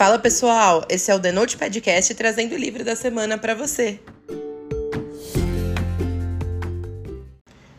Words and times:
Fala 0.00 0.18
pessoal, 0.18 0.82
esse 0.88 1.10
é 1.10 1.14
o 1.14 1.20
The 1.20 1.30
Note 1.30 1.58
Podcast 1.58 2.14
trazendo 2.14 2.54
o 2.54 2.58
livro 2.58 2.82
da 2.82 2.96
semana 2.96 3.36
para 3.36 3.54
você. 3.54 4.00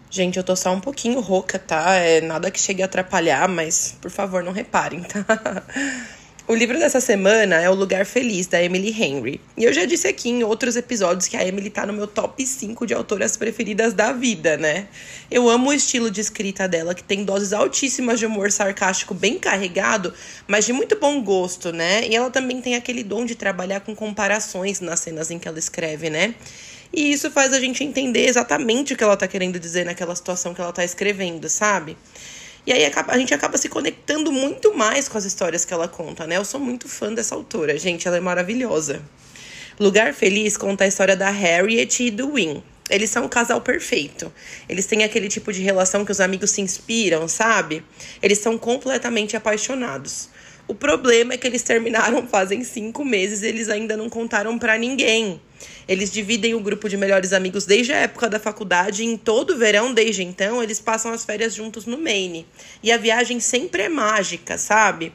Gente, 0.07 0.38
eu 0.38 0.44
tô 0.44 0.55
só 0.55 0.71
um 0.71 0.79
pouquinho 0.79 1.20
rouca, 1.20 1.57
tá? 1.57 1.96
É 1.96 2.21
nada 2.21 2.52
que 2.52 2.60
chegue 2.60 2.84
a 2.84 2.86
atrapalhar, 2.86 3.48
mas 3.48 3.98
por 3.99 4.12
favor 4.12 4.44
não 4.44 4.52
reparem, 4.52 5.02
tá? 5.02 5.26
O 6.52 6.54
livro 6.54 6.77
dessa 6.77 6.99
semana 6.99 7.61
é 7.61 7.70
O 7.70 7.73
Lugar 7.73 8.05
Feliz, 8.05 8.45
da 8.45 8.61
Emily 8.61 8.89
Henry. 8.89 9.39
E 9.55 9.63
eu 9.63 9.71
já 9.71 9.86
disse 9.86 10.05
aqui 10.05 10.29
em 10.29 10.43
outros 10.43 10.75
episódios 10.75 11.29
que 11.29 11.38
a 11.38 11.47
Emily 11.47 11.70
tá 11.70 11.85
no 11.85 11.93
meu 11.93 12.07
top 12.07 12.45
5 12.45 12.85
de 12.85 12.93
autoras 12.93 13.38
preferidas 13.38 13.93
da 13.93 14.11
vida, 14.11 14.57
né? 14.57 14.89
Eu 15.31 15.48
amo 15.48 15.70
o 15.70 15.73
estilo 15.73 16.11
de 16.11 16.20
escrita 16.20 16.67
dela, 16.67 16.93
que 16.93 17.05
tem 17.05 17.23
doses 17.23 17.53
altíssimas 17.53 18.20
de 18.20 18.25
humor 18.25 18.52
sarcástico 18.52 19.13
bem 19.13 19.40
carregado, 19.40 20.13
mas 20.45 20.66
de 20.66 20.73
muito 20.73 20.99
bom 20.99 21.23
gosto, 21.23 21.71
né? 21.71 22.05
E 22.05 22.17
ela 22.17 22.29
também 22.29 22.59
tem 22.59 22.76
aquele 22.76 23.02
dom 23.02 23.23
de 23.23 23.34
trabalhar 23.34 23.79
com 23.79 23.95
comparações 23.95 24.81
nas 24.81 24.99
cenas 24.99 25.31
em 25.31 25.40
que 25.40 25.48
ela 25.48 25.57
escreve, 25.57 26.09
né? 26.09 26.35
E 26.91 27.13
isso 27.13 27.31
faz 27.31 27.54
a 27.54 27.62
gente 27.62 27.81
entender 27.81 28.27
exatamente 28.27 28.93
o 28.93 28.98
que 28.98 29.04
ela 29.05 29.15
tá 29.15 29.26
querendo 29.26 29.57
dizer 29.57 29.85
naquela 29.85 30.13
situação 30.13 30.54
que 30.54 30.59
ela 30.59 30.73
tá 30.73 30.84
escrevendo, 30.84 31.48
sabe? 31.48 31.95
E 32.65 32.71
aí 32.71 32.85
a 32.85 33.17
gente 33.17 33.33
acaba 33.33 33.57
se 33.57 33.67
conectando 33.67 34.31
muito 34.31 34.75
mais 34.75 35.09
com 35.09 35.17
as 35.17 35.25
histórias 35.25 35.65
que 35.65 35.73
ela 35.73 35.88
conta, 35.88 36.27
né? 36.27 36.38
Eu 36.38 36.45
sou 36.45 36.59
muito 36.59 36.87
fã 36.87 37.11
dessa 37.11 37.34
autora, 37.34 37.77
gente, 37.77 38.07
ela 38.07 38.17
é 38.17 38.20
maravilhosa. 38.20 39.01
Lugar 39.79 40.13
Feliz 40.13 40.57
conta 40.57 40.84
a 40.84 40.87
história 40.87 41.15
da 41.15 41.31
Harriet 41.31 42.03
e 42.03 42.11
do 42.11 42.34
Win. 42.34 42.61
Eles 42.87 43.09
são 43.09 43.25
um 43.25 43.29
casal 43.29 43.61
perfeito. 43.61 44.31
Eles 44.70 44.85
têm 44.85 45.03
aquele 45.03 45.27
tipo 45.27 45.51
de 45.51 45.61
relação 45.61 46.05
que 46.05 46.11
os 46.11 46.20
amigos 46.20 46.51
se 46.51 46.61
inspiram, 46.61 47.27
sabe? 47.27 47.84
Eles 48.21 48.37
são 48.37 48.57
completamente 48.57 49.35
apaixonados. 49.35 50.29
O 50.67 50.75
problema 50.75 51.34
é 51.34 51.37
que 51.37 51.48
eles 51.48 51.63
terminaram 51.63 52.27
fazem 52.29 52.63
cinco 52.63 53.03
meses 53.03 53.41
e 53.41 53.48
eles 53.48 53.70
ainda 53.70 53.98
não 53.98 54.09
contaram 54.09 54.59
para 54.59 54.77
ninguém. 54.77 55.41
Eles 55.87 56.12
dividem 56.12 56.54
o 56.54 56.59
grupo 56.59 56.87
de 56.87 56.98
melhores 56.98 57.34
amigos 57.34 57.65
desde 57.65 57.93
a 57.93 57.98
época 57.98 58.29
da 58.29 58.40
faculdade 58.40 59.04
e 59.04 59.05
em 59.05 59.17
todo 59.17 59.51
o 59.51 59.57
verão, 59.57 59.93
desde 59.93 60.23
então, 60.23 60.62
eles 60.62 60.79
passam 60.79 61.12
as 61.12 61.26
férias 61.26 61.53
juntos 61.53 61.85
no 61.85 61.98
Maine. 61.98 62.45
E 62.81 62.91
a 62.91 62.98
viagem 62.98 63.40
sempre 63.40 63.84
é 63.84 63.90
mágica, 63.90 64.57
sabe? 64.57 65.12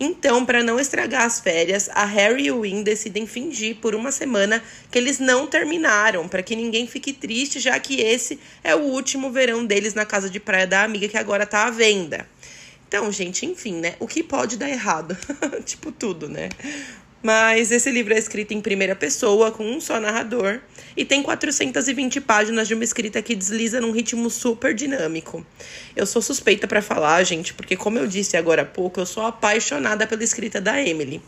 Então, 0.00 0.44
para 0.44 0.62
não 0.62 0.78
estragar 0.78 1.24
as 1.24 1.40
férias, 1.40 1.88
a 1.92 2.04
Harry 2.04 2.46
e 2.46 2.50
o 2.50 2.60
Win 2.60 2.82
decidem 2.82 3.26
fingir 3.26 3.76
por 3.76 3.94
uma 3.94 4.12
semana 4.12 4.62
que 4.90 4.98
eles 4.98 5.18
não 5.18 5.46
terminaram, 5.46 6.28
para 6.28 6.42
que 6.42 6.54
ninguém 6.54 6.86
fique 6.86 7.12
triste, 7.12 7.58
já 7.58 7.78
que 7.78 8.00
esse 8.00 8.38
é 8.62 8.74
o 8.74 8.80
último 8.80 9.30
verão 9.30 9.64
deles 9.64 9.94
na 9.94 10.04
casa 10.04 10.30
de 10.30 10.38
praia 10.38 10.66
da 10.66 10.84
amiga 10.84 11.08
que 11.08 11.16
agora 11.16 11.46
tá 11.46 11.66
à 11.66 11.70
venda. 11.70 12.26
Então, 12.88 13.12
gente, 13.12 13.44
enfim, 13.44 13.74
né? 13.74 13.96
O 14.00 14.06
que 14.06 14.22
pode 14.22 14.56
dar 14.56 14.70
errado? 14.70 15.16
tipo, 15.64 15.92
tudo, 15.92 16.26
né? 16.26 16.48
Mas 17.22 17.72
esse 17.72 17.90
livro 17.90 18.14
é 18.14 18.18
escrito 18.18 18.54
em 18.54 18.60
primeira 18.60 18.94
pessoa, 18.94 19.50
com 19.50 19.64
um 19.64 19.80
só 19.80 19.98
narrador, 19.98 20.60
e 20.96 21.04
tem 21.04 21.22
420 21.22 22.20
páginas 22.20 22.68
de 22.68 22.74
uma 22.74 22.84
escrita 22.84 23.20
que 23.20 23.34
desliza 23.34 23.80
num 23.80 23.90
ritmo 23.90 24.30
super 24.30 24.72
dinâmico. 24.72 25.44
Eu 25.96 26.06
sou 26.06 26.22
suspeita 26.22 26.68
para 26.68 26.80
falar, 26.80 27.22
gente, 27.24 27.52
porque, 27.54 27.76
como 27.76 27.98
eu 27.98 28.06
disse 28.06 28.36
agora 28.36 28.62
há 28.62 28.64
pouco, 28.64 29.00
eu 29.00 29.06
sou 29.06 29.24
apaixonada 29.26 30.06
pela 30.06 30.22
escrita 30.22 30.60
da 30.60 30.80
Emily. 30.80 31.20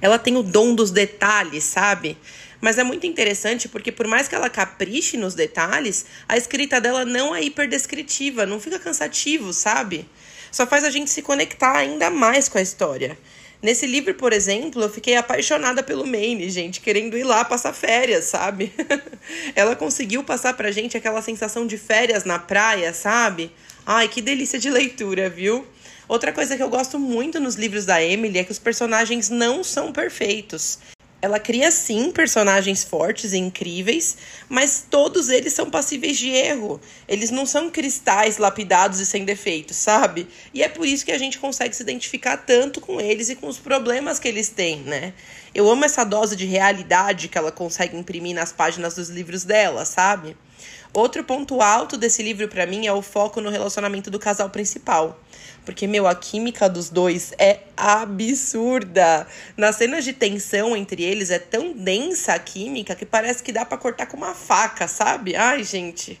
Ela 0.00 0.18
tem 0.18 0.36
o 0.36 0.42
dom 0.42 0.74
dos 0.74 0.90
detalhes, 0.90 1.64
sabe? 1.64 2.18
Mas 2.60 2.76
é 2.76 2.82
muito 2.82 3.06
interessante 3.06 3.68
porque, 3.68 3.92
por 3.92 4.08
mais 4.08 4.26
que 4.26 4.34
ela 4.34 4.50
capriche 4.50 5.16
nos 5.16 5.34
detalhes, 5.34 6.06
a 6.28 6.36
escrita 6.36 6.80
dela 6.80 7.04
não 7.04 7.34
é 7.34 7.42
hiperdescritiva, 7.42 8.44
não 8.46 8.58
fica 8.58 8.80
cansativo, 8.80 9.52
sabe? 9.52 10.08
só 10.50 10.66
faz 10.66 10.84
a 10.84 10.90
gente 10.90 11.10
se 11.10 11.22
conectar 11.22 11.76
ainda 11.76 12.10
mais 12.10 12.48
com 12.48 12.58
a 12.58 12.62
história. 12.62 13.18
Nesse 13.60 13.86
livro, 13.86 14.14
por 14.14 14.32
exemplo, 14.32 14.82
eu 14.82 14.88
fiquei 14.88 15.16
apaixonada 15.16 15.82
pelo 15.82 16.06
Maine, 16.06 16.48
gente, 16.48 16.80
querendo 16.80 17.18
ir 17.18 17.24
lá 17.24 17.44
passar 17.44 17.72
férias, 17.72 18.26
sabe? 18.26 18.72
Ela 19.54 19.74
conseguiu 19.74 20.22
passar 20.22 20.54
pra 20.54 20.70
gente 20.70 20.96
aquela 20.96 21.20
sensação 21.20 21.66
de 21.66 21.76
férias 21.76 22.24
na 22.24 22.38
praia, 22.38 22.94
sabe? 22.94 23.50
Ai, 23.84 24.06
que 24.06 24.22
delícia 24.22 24.60
de 24.60 24.70
leitura, 24.70 25.28
viu? 25.28 25.66
Outra 26.06 26.32
coisa 26.32 26.56
que 26.56 26.62
eu 26.62 26.70
gosto 26.70 27.00
muito 27.00 27.40
nos 27.40 27.56
livros 27.56 27.84
da 27.84 28.02
Emily 28.02 28.38
é 28.38 28.44
que 28.44 28.52
os 28.52 28.60
personagens 28.60 29.28
não 29.28 29.64
são 29.64 29.92
perfeitos. 29.92 30.78
Ela 31.20 31.40
cria 31.40 31.70
sim 31.72 32.12
personagens 32.12 32.84
fortes 32.84 33.32
e 33.32 33.38
incríveis, 33.38 34.16
mas 34.48 34.86
todos 34.88 35.28
eles 35.28 35.52
são 35.52 35.68
passíveis 35.68 36.16
de 36.16 36.30
erro. 36.30 36.80
Eles 37.08 37.30
não 37.30 37.44
são 37.44 37.70
cristais 37.70 38.38
lapidados 38.38 39.00
e 39.00 39.06
sem 39.06 39.24
defeitos, 39.24 39.76
sabe? 39.76 40.28
E 40.54 40.62
é 40.62 40.68
por 40.68 40.86
isso 40.86 41.04
que 41.04 41.10
a 41.10 41.18
gente 41.18 41.38
consegue 41.38 41.74
se 41.74 41.82
identificar 41.82 42.36
tanto 42.36 42.80
com 42.80 43.00
eles 43.00 43.28
e 43.28 43.34
com 43.34 43.48
os 43.48 43.58
problemas 43.58 44.20
que 44.20 44.28
eles 44.28 44.48
têm, 44.48 44.78
né? 44.82 45.12
Eu 45.52 45.68
amo 45.68 45.84
essa 45.84 46.04
dose 46.04 46.36
de 46.36 46.46
realidade 46.46 47.26
que 47.26 47.36
ela 47.36 47.50
consegue 47.50 47.96
imprimir 47.96 48.34
nas 48.34 48.52
páginas 48.52 48.94
dos 48.94 49.08
livros 49.08 49.42
dela, 49.42 49.84
sabe? 49.84 50.36
Outro 50.92 51.22
ponto 51.22 51.60
alto 51.60 51.96
desse 51.96 52.22
livro 52.22 52.48
para 52.48 52.66
mim 52.66 52.86
é 52.86 52.92
o 52.92 53.02
foco 53.02 53.40
no 53.40 53.50
relacionamento 53.50 54.10
do 54.10 54.18
casal 54.18 54.50
principal. 54.50 55.20
Porque, 55.64 55.86
meu, 55.86 56.06
a 56.06 56.14
química 56.14 56.66
dos 56.66 56.88
dois 56.88 57.34
é 57.38 57.60
absurda. 57.76 59.26
Nas 59.54 59.76
cenas 59.76 60.02
de 60.02 60.14
tensão 60.14 60.74
entre 60.74 61.02
eles 61.02 61.30
é 61.30 61.38
tão 61.38 61.72
densa 61.72 62.32
a 62.32 62.38
química 62.38 62.94
que 62.94 63.04
parece 63.04 63.42
que 63.42 63.52
dá 63.52 63.66
para 63.66 63.76
cortar 63.76 64.06
com 64.06 64.16
uma 64.16 64.34
faca, 64.34 64.88
sabe? 64.88 65.36
Ai, 65.36 65.62
gente. 65.62 66.18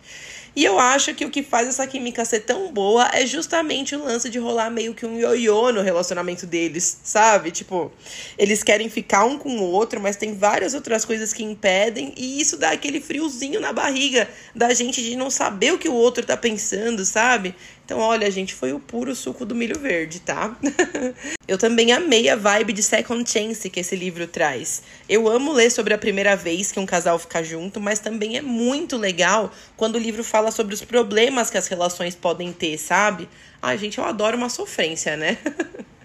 E 0.56 0.64
eu 0.64 0.78
acho 0.78 1.14
que 1.14 1.24
o 1.24 1.30
que 1.30 1.42
faz 1.42 1.68
essa 1.68 1.86
química 1.86 2.24
ser 2.24 2.40
tão 2.40 2.72
boa 2.72 3.08
é 3.12 3.26
justamente 3.26 3.94
o 3.94 4.04
lance 4.04 4.28
de 4.28 4.38
rolar 4.38 4.70
meio 4.70 4.94
que 4.94 5.06
um 5.06 5.18
ioiô 5.18 5.72
no 5.72 5.82
relacionamento 5.82 6.46
deles, 6.46 6.98
sabe? 7.02 7.50
Tipo, 7.50 7.92
eles 8.36 8.62
querem 8.62 8.88
ficar 8.88 9.24
um 9.24 9.38
com 9.38 9.56
o 9.58 9.62
outro, 9.62 10.00
mas 10.00 10.16
tem 10.16 10.34
várias 10.34 10.74
outras 10.74 11.04
coisas 11.04 11.32
que 11.32 11.44
impedem, 11.44 12.12
e 12.16 12.40
isso 12.40 12.56
dá 12.56 12.70
aquele 12.70 13.00
friozinho 13.00 13.60
na 13.60 13.72
barriga 13.72 14.28
da 14.54 14.72
gente 14.74 15.02
de 15.02 15.16
não 15.16 15.30
saber 15.30 15.72
o 15.72 15.78
que 15.78 15.88
o 15.88 15.94
outro 15.94 16.24
tá 16.24 16.36
pensando, 16.36 17.04
sabe? 17.04 17.54
Então, 17.88 18.00
olha, 18.00 18.30
gente, 18.30 18.52
foi 18.52 18.74
o 18.74 18.78
puro 18.78 19.16
suco 19.16 19.46
do 19.46 19.54
milho 19.54 19.78
verde, 19.78 20.20
tá? 20.20 20.54
eu 21.48 21.56
também 21.56 21.90
amei 21.90 22.28
a 22.28 22.36
vibe 22.36 22.74
de 22.74 22.82
Second 22.82 23.24
Chance 23.26 23.70
que 23.70 23.80
esse 23.80 23.96
livro 23.96 24.26
traz. 24.26 24.82
Eu 25.08 25.26
amo 25.26 25.54
ler 25.54 25.70
sobre 25.70 25.94
a 25.94 25.98
primeira 25.98 26.36
vez 26.36 26.70
que 26.70 26.78
um 26.78 26.84
casal 26.84 27.18
fica 27.18 27.42
junto, 27.42 27.80
mas 27.80 27.98
também 27.98 28.36
é 28.36 28.42
muito 28.42 28.98
legal 28.98 29.50
quando 29.74 29.94
o 29.94 29.98
livro 29.98 30.22
fala 30.22 30.50
sobre 30.50 30.74
os 30.74 30.84
problemas 30.84 31.48
que 31.48 31.56
as 31.56 31.66
relações 31.66 32.14
podem 32.14 32.52
ter, 32.52 32.76
sabe? 32.76 33.26
Ai, 33.62 33.78
gente, 33.78 33.96
eu 33.96 34.04
adoro 34.04 34.36
uma 34.36 34.50
sofrência, 34.50 35.16
né? 35.16 35.38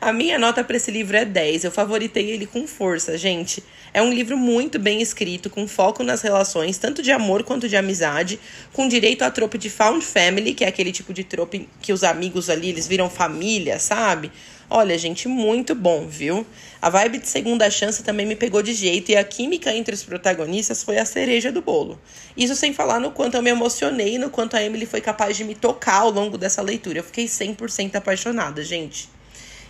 A 0.00 0.12
minha 0.12 0.38
nota 0.38 0.64
para 0.64 0.76
esse 0.76 0.90
livro 0.90 1.16
é 1.16 1.24
10. 1.24 1.64
Eu 1.64 1.70
favoritei 1.70 2.30
ele 2.30 2.46
com 2.46 2.66
força, 2.66 3.16
gente. 3.16 3.62
É 3.92 4.02
um 4.02 4.12
livro 4.12 4.36
muito 4.36 4.78
bem 4.78 5.00
escrito, 5.00 5.48
com 5.48 5.68
foco 5.68 6.02
nas 6.02 6.20
relações, 6.22 6.78
tanto 6.78 7.02
de 7.02 7.12
amor 7.12 7.44
quanto 7.44 7.68
de 7.68 7.76
amizade, 7.76 8.40
com 8.72 8.88
direito 8.88 9.22
à 9.22 9.30
trope 9.30 9.56
de 9.56 9.70
found 9.70 10.04
family, 10.04 10.52
que 10.52 10.64
é 10.64 10.68
aquele 10.68 10.90
tipo 10.90 11.12
de 11.12 11.22
trope 11.22 11.68
que 11.80 11.92
os 11.92 12.02
amigos 12.02 12.50
ali, 12.50 12.70
eles 12.70 12.86
viram 12.86 13.08
família, 13.08 13.78
sabe? 13.78 14.32
Olha, 14.68 14.98
gente, 14.98 15.28
muito 15.28 15.74
bom, 15.74 16.08
viu? 16.08 16.44
A 16.82 16.90
vibe 16.90 17.18
de 17.18 17.28
segunda 17.28 17.70
chance 17.70 18.02
também 18.02 18.26
me 18.26 18.34
pegou 18.34 18.62
de 18.62 18.74
jeito 18.74 19.12
e 19.12 19.16
a 19.16 19.22
química 19.22 19.72
entre 19.72 19.94
os 19.94 20.02
protagonistas 20.02 20.82
foi 20.82 20.98
a 20.98 21.04
cereja 21.04 21.52
do 21.52 21.62
bolo. 21.62 22.00
Isso 22.36 22.56
sem 22.56 22.72
falar 22.72 22.98
no 22.98 23.12
quanto 23.12 23.36
eu 23.36 23.42
me 23.42 23.50
emocionei 23.50 24.16
e 24.16 24.18
no 24.18 24.30
quanto 24.30 24.56
a 24.56 24.62
Emily 24.62 24.86
foi 24.86 25.00
capaz 25.00 25.36
de 25.36 25.44
me 25.44 25.54
tocar 25.54 26.00
ao 26.00 26.10
longo 26.10 26.36
dessa 26.36 26.62
leitura. 26.62 26.98
Eu 26.98 27.04
fiquei 27.04 27.26
100% 27.26 27.94
apaixonada, 27.94 28.64
gente. 28.64 29.13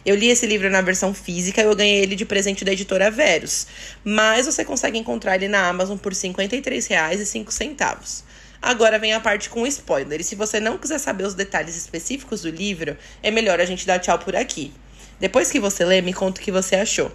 Eu 0.05 0.17
li 0.17 0.29
esse 0.29 0.47
livro 0.47 0.69
na 0.69 0.83
versão 0.83 1.15
física 1.15 1.63
e 1.63 1.65
eu 1.65 1.75
ganhei 1.75 2.03
ele 2.03 2.15
de 2.15 2.27
presente 2.27 2.63
da 2.63 2.73
editora 2.73 3.11
Verus. 3.11 3.67
Mas 4.05 4.45
você 4.45 4.63
consegue 4.63 4.99
encontrar 4.99 5.37
ele 5.37 5.49
na 5.49 5.67
Amazon 5.67 5.97
por 5.97 6.13
R$ 6.13 6.19
53,05. 6.19 8.23
Agora 8.61 8.99
vem 8.99 9.15
a 9.15 9.21
parte 9.21 9.49
com 9.49 9.67
spoiler. 9.67 10.21
E 10.21 10.25
se 10.25 10.35
você 10.35 10.61
não 10.61 10.77
quiser 10.77 10.99
saber 10.99 11.25
os 11.25 11.33
detalhes 11.33 11.75
específicos 11.75 12.43
do 12.43 12.51
livro, 12.51 12.99
é 13.23 13.31
melhor 13.31 13.61
a 13.61 13.65
gente 13.65 13.87
dar 13.87 13.99
tchau 13.99 14.19
por 14.19 14.37
aqui. 14.37 14.75
Depois 15.19 15.51
que 15.51 15.59
você 15.59 15.87
lê, 15.87 16.03
me 16.03 16.13
conta 16.13 16.39
o 16.39 16.45
que 16.45 16.53
você 16.53 16.77
achou. 16.77 17.11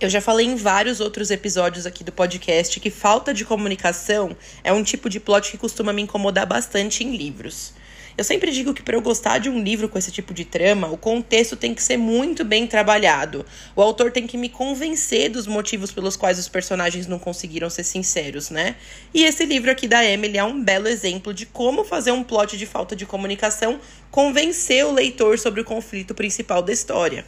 Eu 0.00 0.08
já 0.08 0.20
falei 0.20 0.46
em 0.46 0.56
vários 0.56 0.98
outros 0.98 1.30
episódios 1.30 1.86
aqui 1.86 2.02
do 2.02 2.10
podcast 2.10 2.80
que 2.80 2.90
falta 2.90 3.34
de 3.34 3.44
comunicação 3.44 4.34
é 4.64 4.72
um 4.72 4.82
tipo 4.82 5.10
de 5.10 5.20
plot 5.20 5.52
que 5.52 5.58
costuma 5.58 5.92
me 5.92 6.02
incomodar 6.02 6.46
bastante 6.46 7.04
em 7.04 7.14
livros. 7.14 7.74
Eu 8.16 8.24
sempre 8.24 8.50
digo 8.50 8.74
que 8.74 8.82
para 8.82 8.96
eu 8.96 9.00
gostar 9.00 9.38
de 9.38 9.48
um 9.48 9.62
livro 9.62 9.88
com 9.88 9.98
esse 9.98 10.10
tipo 10.10 10.34
de 10.34 10.44
trama, 10.44 10.88
o 10.88 10.96
contexto 10.96 11.56
tem 11.56 11.74
que 11.74 11.82
ser 11.82 11.96
muito 11.96 12.44
bem 12.44 12.66
trabalhado. 12.66 13.44
O 13.74 13.82
autor 13.82 14.10
tem 14.10 14.26
que 14.26 14.36
me 14.36 14.48
convencer 14.48 15.30
dos 15.30 15.46
motivos 15.46 15.90
pelos 15.90 16.16
quais 16.16 16.38
os 16.38 16.48
personagens 16.48 17.06
não 17.06 17.18
conseguiram 17.18 17.70
ser 17.70 17.84
sinceros, 17.84 18.50
né? 18.50 18.76
E 19.14 19.24
esse 19.24 19.44
livro 19.44 19.70
aqui 19.70 19.88
da 19.88 20.04
Emily 20.04 20.38
é 20.38 20.44
um 20.44 20.62
belo 20.62 20.88
exemplo 20.88 21.32
de 21.32 21.46
como 21.46 21.84
fazer 21.84 22.12
um 22.12 22.22
plot 22.22 22.56
de 22.56 22.66
falta 22.66 22.94
de 22.94 23.06
comunicação 23.06 23.80
convencer 24.10 24.84
o 24.84 24.92
leitor 24.92 25.38
sobre 25.38 25.60
o 25.60 25.64
conflito 25.64 26.14
principal 26.14 26.62
da 26.62 26.72
história. 26.72 27.24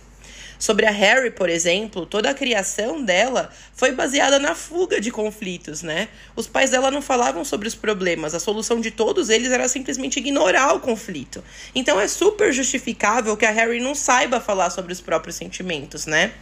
Sobre 0.63 0.87
a 0.87 0.93
Harry, 0.93 1.33
por 1.33 1.51
exemplo, 1.51 2.07
toda 2.07 2.31
a 2.31 2.35
criação 2.35 3.03
dela 3.03 3.51
foi 3.75 3.91
baseada 3.91 4.39
na 4.39 4.55
fuga 4.55 5.01
de 5.01 5.11
conflitos, 5.11 5.83
né? 5.83 6.07
Os 6.37 6.47
pais 6.47 6.71
dela 6.71 6.89
não 6.89 7.03
falavam 7.03 7.45
sobre 7.45 7.67
os 7.67 7.75
problemas, 7.75 8.33
a 8.33 8.39
solução 8.39 8.81
de 8.81 8.93
todos 8.93 9.29
eles 9.29 9.51
era 9.51 9.67
simplesmente 9.67 10.21
ignorar 10.21 10.73
o 10.73 10.79
conflito. 10.79 11.43
Então 11.75 12.01
é 12.01 12.07
super 12.07 12.53
justificável 12.53 13.37
que 13.37 13.45
a 13.45 13.51
Harry 13.51 13.81
não 13.81 13.93
saiba 13.93 14.39
falar 14.39 14.71
sobre 14.71 14.93
os 14.93 15.01
próprios 15.01 15.35
sentimentos, 15.35 16.07
né? 16.07 16.33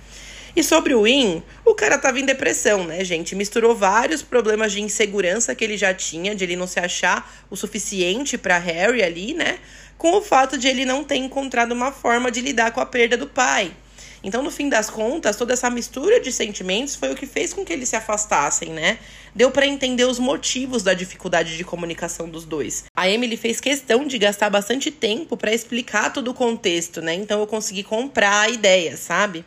E 0.55 0.63
sobre 0.63 0.93
o 0.93 1.05
Win, 1.05 1.43
o 1.65 1.75
cara 1.75 1.97
tava 1.97 2.21
em 2.21 2.27
depressão, 2.27 2.85
né, 2.85 3.03
gente? 3.03 3.35
Misturou 3.35 3.75
vários 3.75 4.21
problemas 4.21 4.71
de 4.71 4.83
insegurança 4.83 5.55
que 5.55 5.65
ele 5.65 5.79
já 5.79 5.95
tinha, 5.95 6.35
de 6.35 6.45
ele 6.45 6.57
não 6.57 6.67
se 6.67 6.79
achar 6.79 7.47
o 7.49 7.57
suficiente 7.57 8.37
para 8.37 8.59
Harry 8.59 9.03
ali, 9.03 9.33
né? 9.33 9.61
Com 9.97 10.19
o 10.19 10.21
fato 10.21 10.59
de 10.59 10.69
ele 10.69 10.85
não 10.85 11.03
ter 11.05 11.17
encontrado 11.17 11.73
uma 11.73 11.91
forma 11.91 12.31
de 12.31 12.43
lidar 12.43 12.73
com 12.73 12.83
a 12.83 12.87
perda 12.87 13.17
do 13.17 13.27
pai. 13.27 13.75
Então, 14.23 14.43
no 14.43 14.51
fim 14.51 14.69
das 14.69 14.91
contas, 14.91 15.37
toda 15.37 15.55
essa 15.55 15.71
mistura 15.71 16.21
de 16.21 16.31
sentimentos 16.31 16.95
foi 16.95 17.11
o 17.11 17.15
que 17.15 17.27
fez 17.27 17.53
com 17.55 17.65
que 17.65 17.73
eles 17.73 17.89
se 17.89 17.97
afastassem, 17.97 18.71
né? 18.71 18.99
Deu 19.35 19.51
para 19.51 19.67
entender 19.67 20.05
os 20.05 20.19
motivos 20.19 20.83
da 20.83 20.93
dificuldade 20.93 21.57
de 21.57 21.65
comunicação 21.65 22.29
dos 22.29 22.45
dois. 22.45 22.85
A 22.95 23.09
Emily 23.09 23.37
fez 23.37 23.61
questão 23.61 24.07
de 24.07 24.19
gastar 24.19 24.51
bastante 24.51 24.91
tempo 24.91 25.37
para 25.37 25.55
explicar 25.55 26.13
todo 26.13 26.31
o 26.31 26.35
contexto, 26.35 27.01
né? 27.01 27.15
Então 27.15 27.41
eu 27.41 27.47
consegui 27.47 27.83
comprar 27.83 28.41
a 28.41 28.49
ideia, 28.51 28.97
sabe? 28.97 29.45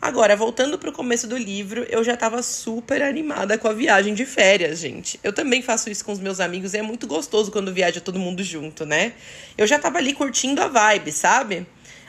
Agora, 0.00 0.36
voltando 0.36 0.78
para 0.78 0.90
o 0.90 0.92
começo 0.92 1.26
do 1.26 1.36
livro, 1.36 1.86
eu 1.88 2.04
já 2.04 2.14
estava 2.14 2.42
super 2.42 3.02
animada 3.02 3.56
com 3.56 3.66
a 3.66 3.72
viagem 3.72 4.14
de 4.14 4.26
férias, 4.26 4.78
gente. 4.78 5.18
Eu 5.24 5.32
também 5.32 5.62
faço 5.62 5.88
isso 5.90 6.04
com 6.04 6.12
os 6.12 6.20
meus 6.20 6.38
amigos 6.38 6.74
e 6.74 6.78
é 6.78 6.82
muito 6.82 7.06
gostoso 7.06 7.50
quando 7.50 7.72
viaja 7.72 8.00
todo 8.00 8.18
mundo 8.18 8.42
junto, 8.42 8.84
né? 8.84 9.14
Eu 9.56 9.66
já 9.66 9.76
estava 9.76 9.98
ali 9.98 10.12
curtindo 10.12 10.60
a 10.60 10.68
vibe, 10.68 11.12
sabe? 11.12 11.66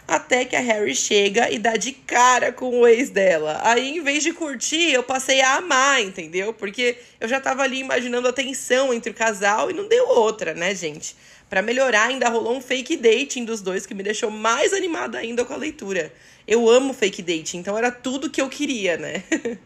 Até 0.07 0.45
que 0.45 0.56
a 0.56 0.62
Harry 0.62 0.95
chega 0.95 1.51
e 1.51 1.59
dá 1.59 1.75
de 1.75 1.92
cara 1.92 2.54
com 2.54 2.80
o 2.80 2.88
ex 2.88 3.09
dela. 3.09 3.59
Aí, 3.63 3.98
em 3.98 4.01
vez 4.01 4.24
de 4.24 4.31
curtir, 4.31 4.94
eu 4.94 5.04
passei 5.04 5.42
a 5.42 5.57
amar, 5.57 6.01
entendeu? 6.01 6.54
Porque 6.54 6.98
eu 7.19 7.27
já 7.27 7.42
tava 7.42 7.63
ali 7.63 7.80
imaginando 7.80 8.27
a 8.27 8.31
tensão 8.31 8.94
entre 8.94 9.12
o 9.12 9.13
casal 9.13 9.69
e 9.69 9.74
não 9.74 9.86
deu 9.86 10.07
outra, 10.07 10.54
né, 10.54 10.74
gente? 10.74 11.13
Para 11.50 11.62
melhorar, 11.62 12.07
ainda 12.07 12.30
rolou 12.30 12.56
um 12.56 12.62
fake 12.62 12.95
dating 12.95 13.44
dos 13.44 13.62
dois 13.62 13.86
que 13.86 13.94
me 13.94 14.01
deixou 14.01 14.31
mais 14.31 14.74
animada 14.74 15.18
ainda 15.18 15.44
com 15.44 15.54
a 15.54 15.57
leitura. 15.57 16.13
Eu 16.48 16.69
amo 16.69 16.94
fake 16.94 17.21
dating, 17.21 17.57
então 17.57 17.77
era 17.77 17.92
tudo 17.92 18.30
que 18.30 18.42
eu 18.42 18.48
queria, 18.48 18.95
né? 18.95 19.24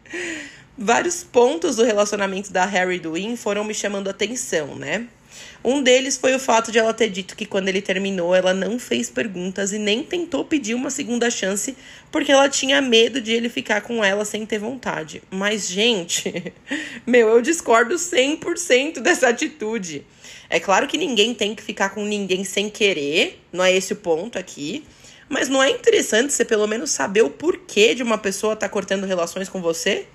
Vários 0.75 1.23
pontos 1.23 1.75
do 1.75 1.83
relacionamento 1.83 2.51
da 2.51 2.65
Harry 2.65 2.95
e 2.95 2.99
do 2.99 3.13
Win 3.13 3.35
foram 3.35 3.63
me 3.63 3.73
chamando 3.73 4.09
atenção, 4.09 4.75
né? 4.75 5.07
Um 5.63 5.83
deles 5.83 6.17
foi 6.17 6.33
o 6.33 6.39
fato 6.39 6.71
de 6.71 6.79
ela 6.79 6.93
ter 6.93 7.09
dito 7.09 7.35
que 7.35 7.45
quando 7.45 7.67
ele 7.67 7.81
terminou, 7.81 8.33
ela 8.33 8.53
não 8.53 8.79
fez 8.79 9.09
perguntas 9.09 9.71
e 9.71 9.77
nem 9.77 10.03
tentou 10.03 10.43
pedir 10.43 10.73
uma 10.73 10.89
segunda 10.89 11.29
chance, 11.29 11.75
porque 12.11 12.31
ela 12.31 12.49
tinha 12.49 12.81
medo 12.81 13.21
de 13.21 13.31
ele 13.31 13.47
ficar 13.47 13.81
com 13.81 14.03
ela 14.03 14.25
sem 14.25 14.45
ter 14.45 14.57
vontade. 14.57 15.21
Mas, 15.29 15.67
gente, 15.67 16.53
meu, 17.05 17.29
eu 17.29 17.41
discordo 17.41 17.95
100% 17.95 18.99
dessa 18.99 19.29
atitude. 19.29 20.03
É 20.49 20.59
claro 20.59 20.87
que 20.87 20.97
ninguém 20.97 21.33
tem 21.33 21.53
que 21.55 21.63
ficar 21.63 21.89
com 21.89 22.03
ninguém 22.03 22.43
sem 22.43 22.69
querer, 22.69 23.39
não 23.53 23.63
é 23.63 23.71
esse 23.71 23.93
o 23.93 23.95
ponto 23.95 24.39
aqui. 24.39 24.83
Mas 25.29 25.47
não 25.47 25.63
é 25.63 25.69
interessante 25.69 26.33
você 26.33 26.43
pelo 26.43 26.67
menos 26.67 26.91
saber 26.91 27.21
o 27.21 27.29
porquê 27.29 27.95
de 27.95 28.03
uma 28.03 28.17
pessoa 28.17 28.51
estar 28.51 28.67
tá 28.67 28.71
cortando 28.73 29.05
relações 29.05 29.47
com 29.47 29.61
você? 29.61 30.05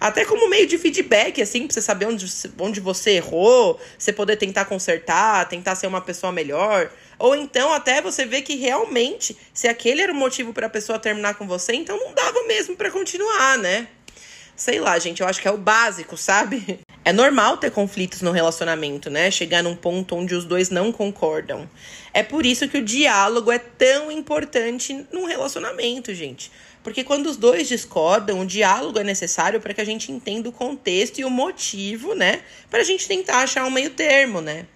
Até 0.00 0.24
como 0.24 0.48
meio 0.48 0.66
de 0.66 0.78
feedback, 0.78 1.40
assim, 1.40 1.66
pra 1.66 1.74
você 1.74 1.82
saber 1.82 2.06
onde, 2.06 2.26
onde 2.58 2.80
você 2.80 3.12
errou, 3.12 3.80
você 3.98 4.12
poder 4.12 4.36
tentar 4.36 4.66
consertar, 4.66 5.48
tentar 5.48 5.74
ser 5.74 5.86
uma 5.86 6.00
pessoa 6.00 6.32
melhor. 6.32 6.90
Ou 7.18 7.34
então 7.34 7.72
até 7.72 8.02
você 8.02 8.26
ver 8.26 8.42
que 8.42 8.56
realmente, 8.56 9.36
se 9.52 9.66
aquele 9.68 10.02
era 10.02 10.12
o 10.12 10.16
motivo 10.16 10.52
para 10.52 10.66
a 10.66 10.70
pessoa 10.70 10.98
terminar 10.98 11.34
com 11.34 11.46
você, 11.46 11.72
então 11.72 11.98
não 11.98 12.12
dava 12.12 12.42
mesmo 12.44 12.76
para 12.76 12.90
continuar, 12.90 13.58
né? 13.58 13.88
Sei 14.54 14.80
lá, 14.80 14.98
gente, 14.98 15.20
eu 15.20 15.28
acho 15.28 15.40
que 15.40 15.48
é 15.48 15.50
o 15.50 15.58
básico, 15.58 16.16
sabe? 16.16 16.80
É 17.04 17.12
normal 17.12 17.58
ter 17.58 17.70
conflitos 17.70 18.22
no 18.22 18.32
relacionamento, 18.32 19.10
né? 19.10 19.30
Chegar 19.30 19.62
num 19.62 19.76
ponto 19.76 20.16
onde 20.16 20.34
os 20.34 20.44
dois 20.44 20.70
não 20.70 20.90
concordam. 20.90 21.68
É 22.12 22.22
por 22.22 22.46
isso 22.46 22.66
que 22.66 22.78
o 22.78 22.82
diálogo 22.82 23.52
é 23.52 23.58
tão 23.58 24.10
importante 24.10 25.06
num 25.12 25.26
relacionamento, 25.26 26.14
gente. 26.14 26.50
Porque 26.86 27.02
quando 27.02 27.26
os 27.26 27.36
dois 27.36 27.66
discordam, 27.66 28.38
o 28.38 28.46
diálogo 28.46 28.96
é 28.96 29.02
necessário 29.02 29.60
para 29.60 29.74
que 29.74 29.80
a 29.80 29.84
gente 29.84 30.12
entenda 30.12 30.48
o 30.48 30.52
contexto 30.52 31.18
e 31.18 31.24
o 31.24 31.28
motivo, 31.28 32.14
né? 32.14 32.42
Para 32.70 32.78
a 32.78 32.84
gente 32.84 33.08
tentar 33.08 33.38
achar 33.38 33.64
um 33.64 33.72
meio 33.72 33.90
termo, 33.90 34.40
né? 34.40 34.66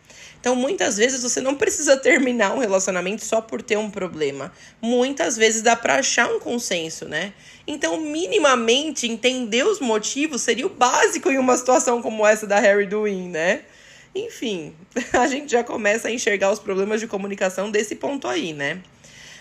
Então, 0.41 0.57
muitas 0.57 0.97
vezes 0.97 1.23
você 1.23 1.41
não 1.41 1.55
precisa 1.55 1.95
terminar 2.03 2.53
um 2.53 2.59
relacionamento 2.59 3.25
só 3.25 3.41
por 3.41 3.63
ter 3.63 3.79
um 3.79 3.89
problema. 3.89 4.53
Muitas 4.83 5.37
vezes 5.37 5.63
dá 5.63 5.77
para 5.77 6.01
achar 6.01 6.29
um 6.29 6.41
consenso, 6.41 7.05
né? 7.05 7.33
Então, 7.65 8.01
minimamente 8.01 9.07
entender 9.07 9.65
os 9.65 9.79
motivos 9.79 10.43
seria 10.43 10.67
o 10.67 10.71
básico 10.71 11.31
em 11.31 11.39
uma 11.39 11.57
situação 11.57 12.03
como 12.03 12.27
essa 12.27 12.45
da 12.45 12.59
Harry 12.59 12.87
Duin, 12.87 13.29
né? 13.29 13.63
Enfim, 14.13 14.75
a 15.15 15.29
gente 15.29 15.53
já 15.53 15.63
começa 15.63 16.09
a 16.09 16.11
enxergar 16.11 16.51
os 16.51 16.59
problemas 16.59 16.99
de 16.99 17.07
comunicação 17.07 17.71
desse 17.71 17.95
ponto 17.95 18.27
aí, 18.27 18.53
né? 18.53 18.83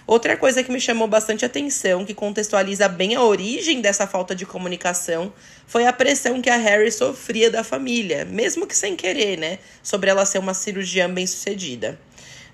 Outra 0.09 0.35
coisa 0.35 0.63
que 0.63 0.71
me 0.71 0.81
chamou 0.81 1.07
bastante 1.07 1.45
atenção, 1.45 2.03
que 2.03 2.15
contextualiza 2.15 2.87
bem 2.87 3.13
a 3.13 3.21
origem 3.21 3.79
dessa 3.79 4.07
falta 4.07 4.33
de 4.33 4.43
comunicação, 4.43 5.31
foi 5.67 5.85
a 5.85 5.93
pressão 5.93 6.41
que 6.41 6.49
a 6.49 6.57
Harry 6.57 6.91
sofria 6.91 7.51
da 7.51 7.63
família, 7.63 8.25
mesmo 8.25 8.65
que 8.65 8.75
sem 8.75 8.95
querer, 8.95 9.37
né? 9.37 9.59
Sobre 9.83 10.09
ela 10.09 10.25
ser 10.25 10.39
uma 10.39 10.55
cirurgiã 10.55 11.07
bem-sucedida. 11.07 11.99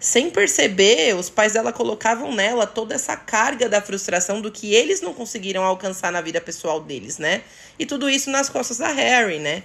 Sem 0.02 0.30
perceber, 0.30 1.16
os 1.16 1.30
pais 1.30 1.54
dela 1.54 1.72
colocavam 1.72 2.36
nela 2.36 2.68
toda 2.68 2.94
essa 2.94 3.16
carga 3.16 3.70
da 3.70 3.82
frustração 3.82 4.42
do 4.42 4.52
que 4.52 4.76
eles 4.76 5.00
não 5.00 5.14
conseguiram 5.14 5.64
alcançar 5.64 6.12
na 6.12 6.20
vida 6.20 6.42
pessoal 6.42 6.82
deles, 6.82 7.18
né? 7.20 7.42
E 7.80 7.86
tudo 7.86 8.10
isso 8.10 8.30
nas 8.30 8.50
costas 8.50 8.80
da 8.80 8.90
Harry, 8.90 9.40
né? 9.40 9.64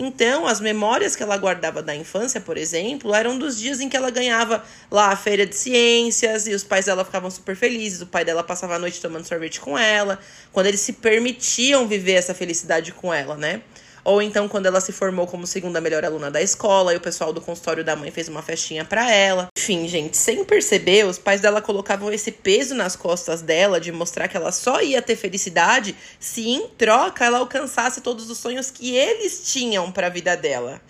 Então, 0.00 0.46
as 0.46 0.60
memórias 0.60 1.16
que 1.16 1.24
ela 1.24 1.36
guardava 1.36 1.82
da 1.82 1.92
infância, 1.94 2.40
por 2.40 2.56
exemplo, 2.56 3.12
eram 3.12 3.36
dos 3.36 3.58
dias 3.58 3.80
em 3.80 3.88
que 3.88 3.96
ela 3.96 4.10
ganhava 4.10 4.62
lá 4.88 5.08
a 5.08 5.16
feira 5.16 5.44
de 5.44 5.56
ciências 5.56 6.46
e 6.46 6.54
os 6.54 6.62
pais 6.62 6.86
dela 6.86 7.04
ficavam 7.04 7.28
super 7.28 7.56
felizes. 7.56 8.00
O 8.00 8.06
pai 8.06 8.24
dela 8.24 8.44
passava 8.44 8.76
a 8.76 8.78
noite 8.78 9.00
tomando 9.00 9.26
sorvete 9.26 9.60
com 9.60 9.76
ela, 9.76 10.20
quando 10.52 10.66
eles 10.66 10.78
se 10.78 10.92
permitiam 10.92 11.88
viver 11.88 12.12
essa 12.12 12.32
felicidade 12.32 12.92
com 12.92 13.12
ela, 13.12 13.36
né? 13.36 13.60
Ou 14.04 14.22
então 14.22 14.48
quando 14.48 14.66
ela 14.66 14.80
se 14.80 14.92
formou 14.92 15.26
como 15.26 15.46
segunda 15.46 15.80
melhor 15.80 16.04
aluna 16.04 16.30
da 16.30 16.40
escola 16.40 16.92
e 16.92 16.96
o 16.96 17.00
pessoal 17.00 17.32
do 17.32 17.40
consultório 17.40 17.84
da 17.84 17.96
mãe 17.96 18.10
fez 18.10 18.28
uma 18.28 18.42
festinha 18.42 18.84
para 18.84 19.10
ela. 19.10 19.48
Enfim, 19.56 19.86
gente, 19.88 20.16
sem 20.16 20.44
perceber, 20.44 21.04
os 21.04 21.18
pais 21.18 21.40
dela 21.40 21.60
colocavam 21.60 22.12
esse 22.12 22.30
peso 22.32 22.74
nas 22.74 22.96
costas 22.96 23.42
dela 23.42 23.80
de 23.80 23.92
mostrar 23.92 24.28
que 24.28 24.36
ela 24.36 24.52
só 24.52 24.80
ia 24.80 25.02
ter 25.02 25.16
felicidade 25.16 25.94
se 26.18 26.48
em 26.48 26.68
troca 26.68 27.24
ela 27.24 27.38
alcançasse 27.38 28.00
todos 28.00 28.30
os 28.30 28.38
sonhos 28.38 28.70
que 28.70 28.94
eles 28.94 29.52
tinham 29.52 29.90
para 29.92 30.06
a 30.06 30.10
vida 30.10 30.36
dela, 30.36 30.80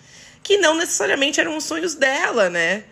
que 0.41 0.57
não 0.57 0.75
necessariamente 0.75 1.39
eram 1.39 1.57
os 1.57 1.63
sonhos 1.63 1.95
dela, 1.95 2.49
né? 2.49 2.83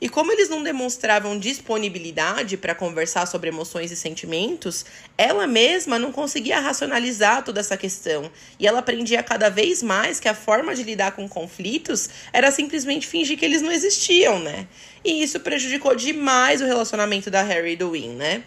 E 0.00 0.08
como 0.08 0.30
eles 0.30 0.48
não 0.48 0.62
demonstravam 0.62 1.38
disponibilidade 1.38 2.56
para 2.56 2.74
conversar 2.74 3.26
sobre 3.26 3.48
emoções 3.48 3.90
e 3.90 3.96
sentimentos, 3.96 4.84
ela 5.16 5.46
mesma 5.46 5.98
não 5.98 6.12
conseguia 6.12 6.60
racionalizar 6.60 7.42
toda 7.42 7.60
essa 7.60 7.76
questão. 7.76 8.30
E 8.58 8.66
ela 8.66 8.80
aprendia 8.80 9.22
cada 9.22 9.48
vez 9.48 9.82
mais 9.82 10.20
que 10.20 10.28
a 10.28 10.34
forma 10.34 10.74
de 10.74 10.82
lidar 10.82 11.12
com 11.12 11.26
conflitos 11.28 12.10
era 12.32 12.50
simplesmente 12.50 13.06
fingir 13.06 13.38
que 13.38 13.44
eles 13.44 13.62
não 13.62 13.72
existiam, 13.72 14.38
né? 14.38 14.66
E 15.04 15.22
isso 15.22 15.40
prejudicou 15.40 15.94
demais 15.94 16.60
o 16.60 16.66
relacionamento 16.66 17.30
da 17.30 17.42
Harry 17.42 17.72
e 17.72 17.76
do 17.76 17.92
Win, 17.92 18.10
né? 18.10 18.42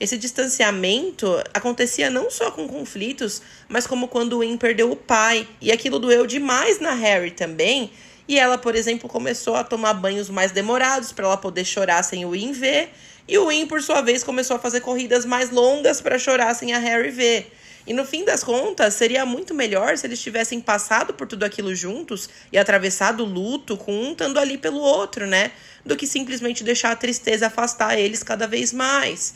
Esse 0.00 0.18
distanciamento 0.18 1.40
acontecia 1.52 2.10
não 2.10 2.30
só 2.30 2.50
com 2.50 2.66
conflitos, 2.66 3.40
mas 3.68 3.86
como 3.86 4.08
quando 4.08 4.34
o 4.34 4.38
Win 4.40 4.56
perdeu 4.56 4.90
o 4.90 4.96
pai. 4.96 5.46
E 5.60 5.70
aquilo 5.70 5.98
doeu 5.98 6.26
demais 6.26 6.80
na 6.80 6.94
Harry 6.94 7.30
também, 7.30 7.90
e 8.26 8.38
ela, 8.38 8.56
por 8.56 8.74
exemplo, 8.74 9.08
começou 9.08 9.54
a 9.54 9.64
tomar 9.64 9.94
banhos 9.94 10.30
mais 10.30 10.50
demorados 10.50 11.12
para 11.12 11.26
ela 11.26 11.36
poder 11.36 11.64
chorar 11.64 12.02
sem 12.02 12.24
o 12.24 12.30
Win 12.30 12.52
ver. 12.52 12.90
E 13.28 13.36
o 13.38 13.48
Win, 13.48 13.66
por 13.66 13.82
sua 13.82 14.00
vez, 14.00 14.24
começou 14.24 14.56
a 14.56 14.58
fazer 14.58 14.80
corridas 14.80 15.24
mais 15.24 15.50
longas 15.50 16.00
para 16.00 16.18
chorar 16.18 16.54
sem 16.54 16.72
a 16.72 16.78
Harry 16.78 17.10
ver. 17.10 17.52
E 17.86 17.92
no 17.92 18.04
fim 18.04 18.24
das 18.24 18.42
contas, 18.42 18.94
seria 18.94 19.26
muito 19.26 19.52
melhor 19.52 19.98
se 19.98 20.06
eles 20.06 20.20
tivessem 20.20 20.58
passado 20.58 21.12
por 21.12 21.26
tudo 21.26 21.44
aquilo 21.44 21.74
juntos 21.74 22.30
e 22.50 22.56
atravessado 22.56 23.22
o 23.22 23.26
luto 23.26 23.76
com 23.76 23.92
um 23.92 24.12
estando 24.12 24.38
ali 24.38 24.56
pelo 24.56 24.78
outro, 24.78 25.26
né? 25.26 25.52
Do 25.84 25.94
que 25.94 26.06
simplesmente 26.06 26.64
deixar 26.64 26.92
a 26.92 26.96
tristeza 26.96 27.48
afastar 27.48 27.98
eles 27.98 28.22
cada 28.22 28.46
vez 28.46 28.72
mais. 28.72 29.34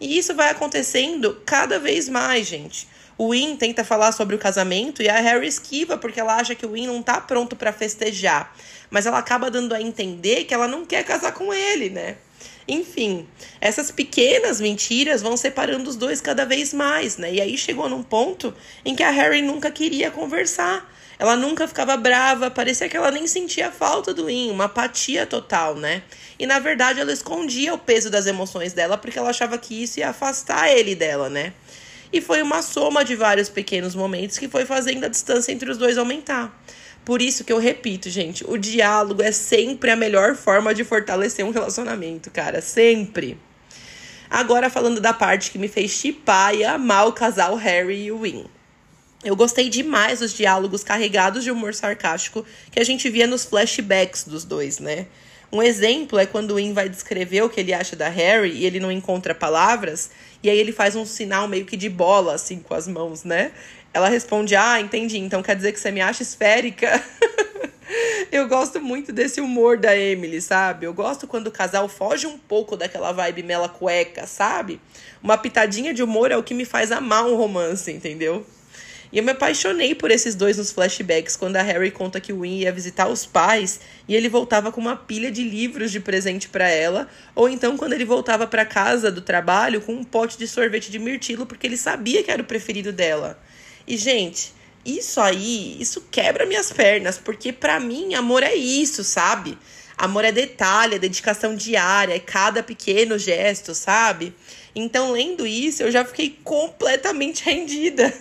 E 0.00 0.16
isso 0.16 0.32
vai 0.32 0.50
acontecendo 0.50 1.42
cada 1.44 1.80
vez 1.80 2.08
mais, 2.08 2.46
gente. 2.46 2.86
O 3.18 3.32
Win 3.32 3.56
tenta 3.56 3.82
falar 3.82 4.12
sobre 4.12 4.36
o 4.36 4.38
casamento 4.38 5.02
e 5.02 5.08
a 5.08 5.18
Harry 5.18 5.48
esquiva 5.48 5.98
porque 5.98 6.20
ela 6.20 6.36
acha 6.36 6.54
que 6.54 6.64
o 6.64 6.70
Win 6.70 6.86
não 6.86 7.02
tá 7.02 7.20
pronto 7.20 7.56
para 7.56 7.72
festejar. 7.72 8.54
Mas 8.88 9.06
ela 9.06 9.18
acaba 9.18 9.50
dando 9.50 9.74
a 9.74 9.82
entender 9.82 10.44
que 10.44 10.54
ela 10.54 10.68
não 10.68 10.86
quer 10.86 11.02
casar 11.04 11.32
com 11.32 11.52
ele, 11.52 11.90
né? 11.90 12.16
Enfim, 12.68 13.26
essas 13.60 13.90
pequenas 13.90 14.60
mentiras 14.60 15.20
vão 15.20 15.36
separando 15.36 15.90
os 15.90 15.96
dois 15.96 16.20
cada 16.20 16.44
vez 16.44 16.72
mais, 16.72 17.16
né? 17.16 17.32
E 17.34 17.40
aí 17.40 17.58
chegou 17.58 17.88
num 17.88 18.04
ponto 18.04 18.54
em 18.84 18.94
que 18.94 19.02
a 19.02 19.10
Harry 19.10 19.42
nunca 19.42 19.68
queria 19.68 20.12
conversar. 20.12 20.88
Ela 21.18 21.34
nunca 21.34 21.66
ficava 21.66 21.96
brava, 21.96 22.48
parecia 22.48 22.88
que 22.88 22.96
ela 22.96 23.10
nem 23.10 23.26
sentia 23.26 23.72
falta 23.72 24.14
do 24.14 24.30
In, 24.30 24.50
uma 24.50 24.66
apatia 24.66 25.26
total, 25.26 25.74
né? 25.74 26.02
E 26.38 26.46
na 26.46 26.60
verdade 26.60 27.00
ela 27.00 27.12
escondia 27.12 27.74
o 27.74 27.78
peso 27.78 28.08
das 28.08 28.26
emoções 28.26 28.72
dela 28.72 28.96
porque 28.96 29.18
ela 29.18 29.30
achava 29.30 29.58
que 29.58 29.82
isso 29.82 29.98
ia 29.98 30.10
afastar 30.10 30.70
ele 30.70 30.94
dela, 30.94 31.28
né? 31.28 31.52
E 32.12 32.20
foi 32.20 32.42
uma 32.42 32.62
soma 32.62 33.04
de 33.04 33.14
vários 33.14 33.48
pequenos 33.48 33.94
momentos 33.94 34.38
que 34.38 34.48
foi 34.48 34.64
fazendo 34.64 35.04
a 35.04 35.08
distância 35.08 35.52
entre 35.52 35.70
os 35.70 35.76
dois 35.76 35.98
aumentar. 35.98 36.62
Por 37.04 37.22
isso 37.22 37.44
que 37.44 37.52
eu 37.52 37.58
repito, 37.58 38.10
gente, 38.10 38.44
o 38.46 38.58
diálogo 38.58 39.22
é 39.22 39.32
sempre 39.32 39.90
a 39.90 39.96
melhor 39.96 40.34
forma 40.34 40.74
de 40.74 40.84
fortalecer 40.84 41.44
um 41.44 41.50
relacionamento, 41.50 42.30
cara, 42.30 42.60
sempre. 42.60 43.38
Agora 44.28 44.68
falando 44.68 45.00
da 45.00 45.12
parte 45.12 45.50
que 45.50 45.58
me 45.58 45.68
fez 45.68 45.90
chipar 45.90 46.54
e 46.54 46.64
amar 46.64 47.06
o 47.06 47.12
casal 47.12 47.54
Harry 47.56 48.04
e 48.04 48.12
Win. 48.12 48.44
Eu 49.24 49.34
gostei 49.34 49.68
demais 49.68 50.20
dos 50.20 50.32
diálogos 50.32 50.84
carregados 50.84 51.42
de 51.42 51.50
humor 51.50 51.74
sarcástico 51.74 52.44
que 52.70 52.78
a 52.78 52.84
gente 52.84 53.08
via 53.08 53.26
nos 53.26 53.44
flashbacks 53.44 54.24
dos 54.24 54.44
dois, 54.44 54.78
né? 54.78 55.06
Um 55.50 55.62
exemplo 55.62 56.18
é 56.18 56.26
quando 56.26 56.52
o 56.52 56.54
Win 56.56 56.74
vai 56.74 56.88
descrever 56.88 57.42
o 57.42 57.48
que 57.48 57.60
ele 57.60 57.72
acha 57.72 57.96
da 57.96 58.08
Harry 58.08 58.50
e 58.50 58.66
ele 58.66 58.78
não 58.78 58.92
encontra 58.92 59.34
palavras, 59.34 60.10
e 60.42 60.50
aí 60.50 60.58
ele 60.58 60.72
faz 60.72 60.94
um 60.94 61.06
sinal 61.06 61.48
meio 61.48 61.64
que 61.64 61.76
de 61.76 61.88
bola, 61.88 62.34
assim, 62.34 62.58
com 62.58 62.74
as 62.74 62.86
mãos, 62.86 63.24
né? 63.24 63.52
Ela 63.92 64.08
responde: 64.08 64.54
Ah, 64.54 64.78
entendi, 64.80 65.18
então 65.18 65.42
quer 65.42 65.56
dizer 65.56 65.72
que 65.72 65.80
você 65.80 65.90
me 65.90 66.00
acha 66.00 66.22
esférica? 66.22 67.02
Eu 68.30 68.46
gosto 68.46 68.78
muito 68.78 69.10
desse 69.10 69.40
humor 69.40 69.78
da 69.78 69.96
Emily, 69.96 70.42
sabe? 70.42 70.84
Eu 70.84 70.92
gosto 70.92 71.26
quando 71.26 71.46
o 71.46 71.50
casal 71.50 71.88
foge 71.88 72.26
um 72.26 72.36
pouco 72.36 72.76
daquela 72.76 73.10
vibe 73.12 73.42
mela 73.42 73.68
cueca, 73.68 74.26
sabe? 74.26 74.78
Uma 75.22 75.38
pitadinha 75.38 75.94
de 75.94 76.02
humor 76.02 76.30
é 76.30 76.36
o 76.36 76.42
que 76.42 76.52
me 76.52 76.66
faz 76.66 76.92
amar 76.92 77.24
um 77.24 77.34
romance, 77.34 77.90
entendeu? 77.90 78.44
E 79.10 79.18
eu 79.18 79.24
me 79.24 79.30
apaixonei 79.32 79.94
por 79.94 80.10
esses 80.10 80.34
dois 80.34 80.58
nos 80.58 80.70
flashbacks, 80.70 81.36
quando 81.36 81.56
a 81.56 81.62
Harry 81.62 81.90
conta 81.90 82.20
que 82.20 82.32
o 82.32 82.40
Win 82.40 82.58
ia 82.58 82.72
visitar 82.72 83.08
os 83.08 83.24
pais 83.24 83.80
e 84.06 84.14
ele 84.14 84.28
voltava 84.28 84.70
com 84.70 84.80
uma 84.80 84.96
pilha 84.96 85.30
de 85.30 85.42
livros 85.42 85.90
de 85.90 85.98
presente 85.98 86.48
para 86.48 86.68
ela, 86.68 87.08
ou 87.34 87.48
então 87.48 87.76
quando 87.76 87.94
ele 87.94 88.04
voltava 88.04 88.46
para 88.46 88.66
casa 88.66 89.10
do 89.10 89.22
trabalho 89.22 89.80
com 89.80 89.92
um 89.92 90.04
pote 90.04 90.36
de 90.36 90.46
sorvete 90.46 90.90
de 90.90 90.98
mirtilo 90.98 91.46
porque 91.46 91.66
ele 91.66 91.76
sabia 91.76 92.22
que 92.22 92.30
era 92.30 92.42
o 92.42 92.46
preferido 92.46 92.92
dela. 92.92 93.40
E 93.86 93.96
gente, 93.96 94.52
isso 94.84 95.20
aí, 95.20 95.80
isso 95.80 96.06
quebra 96.10 96.46
minhas 96.46 96.72
pernas, 96.72 97.18
porque 97.18 97.52
para 97.52 97.80
mim 97.80 98.14
amor 98.14 98.42
é 98.42 98.54
isso, 98.54 99.02
sabe? 99.02 99.56
Amor 99.96 100.24
é 100.24 100.30
detalhe, 100.30 100.94
é 100.94 100.98
dedicação 100.98 101.56
diária, 101.56 102.14
é 102.14 102.20
cada 102.20 102.62
pequeno 102.62 103.18
gesto, 103.18 103.74
sabe? 103.74 104.32
Então, 104.74 105.10
lendo 105.10 105.44
isso, 105.44 105.82
eu 105.82 105.90
já 105.90 106.04
fiquei 106.04 106.38
completamente 106.44 107.42
rendida. 107.48 108.14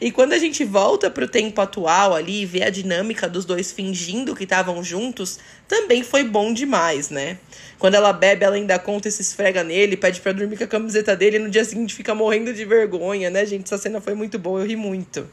E 0.00 0.10
quando 0.10 0.32
a 0.32 0.38
gente 0.38 0.64
volta 0.64 1.10
pro 1.10 1.28
tempo 1.28 1.60
atual 1.60 2.14
ali 2.14 2.42
e 2.42 2.46
vê 2.46 2.62
a 2.62 2.70
dinâmica 2.70 3.28
dos 3.28 3.44
dois 3.44 3.72
fingindo 3.72 4.34
que 4.34 4.44
estavam 4.44 4.82
juntos, 4.82 5.38
também 5.68 6.02
foi 6.02 6.24
bom 6.24 6.52
demais, 6.52 7.10
né? 7.10 7.38
Quando 7.78 7.94
ela 7.94 8.12
bebe, 8.12 8.44
ela 8.44 8.56
ainda 8.56 8.78
conta 8.78 9.08
e 9.08 9.12
se 9.12 9.22
esfrega 9.22 9.64
nele, 9.64 9.96
pede 9.96 10.20
pra 10.20 10.32
dormir 10.32 10.56
com 10.56 10.64
a 10.64 10.66
camiseta 10.66 11.16
dele 11.16 11.36
e 11.36 11.40
no 11.40 11.50
dia 11.50 11.64
seguinte 11.64 11.94
fica 11.94 12.14
morrendo 12.14 12.52
de 12.52 12.64
vergonha, 12.64 13.30
né, 13.30 13.46
gente? 13.46 13.64
Essa 13.64 13.78
cena 13.78 14.00
foi 14.00 14.14
muito 14.14 14.38
boa, 14.38 14.60
eu 14.60 14.66
ri 14.66 14.76
muito. 14.76 15.28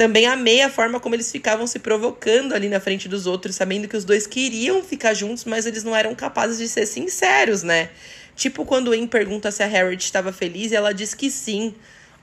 Também 0.00 0.24
amei 0.24 0.62
a 0.62 0.70
forma 0.70 0.98
como 0.98 1.14
eles 1.14 1.30
ficavam 1.30 1.66
se 1.66 1.78
provocando 1.78 2.54
ali 2.54 2.70
na 2.70 2.80
frente 2.80 3.06
dos 3.06 3.26
outros, 3.26 3.54
sabendo 3.56 3.86
que 3.86 3.94
os 3.94 4.02
dois 4.02 4.26
queriam 4.26 4.82
ficar 4.82 5.12
juntos, 5.12 5.44
mas 5.44 5.66
eles 5.66 5.84
não 5.84 5.94
eram 5.94 6.14
capazes 6.14 6.56
de 6.56 6.66
ser 6.66 6.86
sinceros, 6.86 7.62
né? 7.62 7.90
Tipo 8.34 8.64
quando 8.64 8.86
o 8.86 8.90
Wayne 8.92 9.06
pergunta 9.06 9.50
se 9.50 9.62
a 9.62 9.66
Harriet 9.66 10.02
estava 10.02 10.32
feliz 10.32 10.72
e 10.72 10.74
ela 10.74 10.94
diz 10.94 11.12
que 11.12 11.30
sim. 11.30 11.74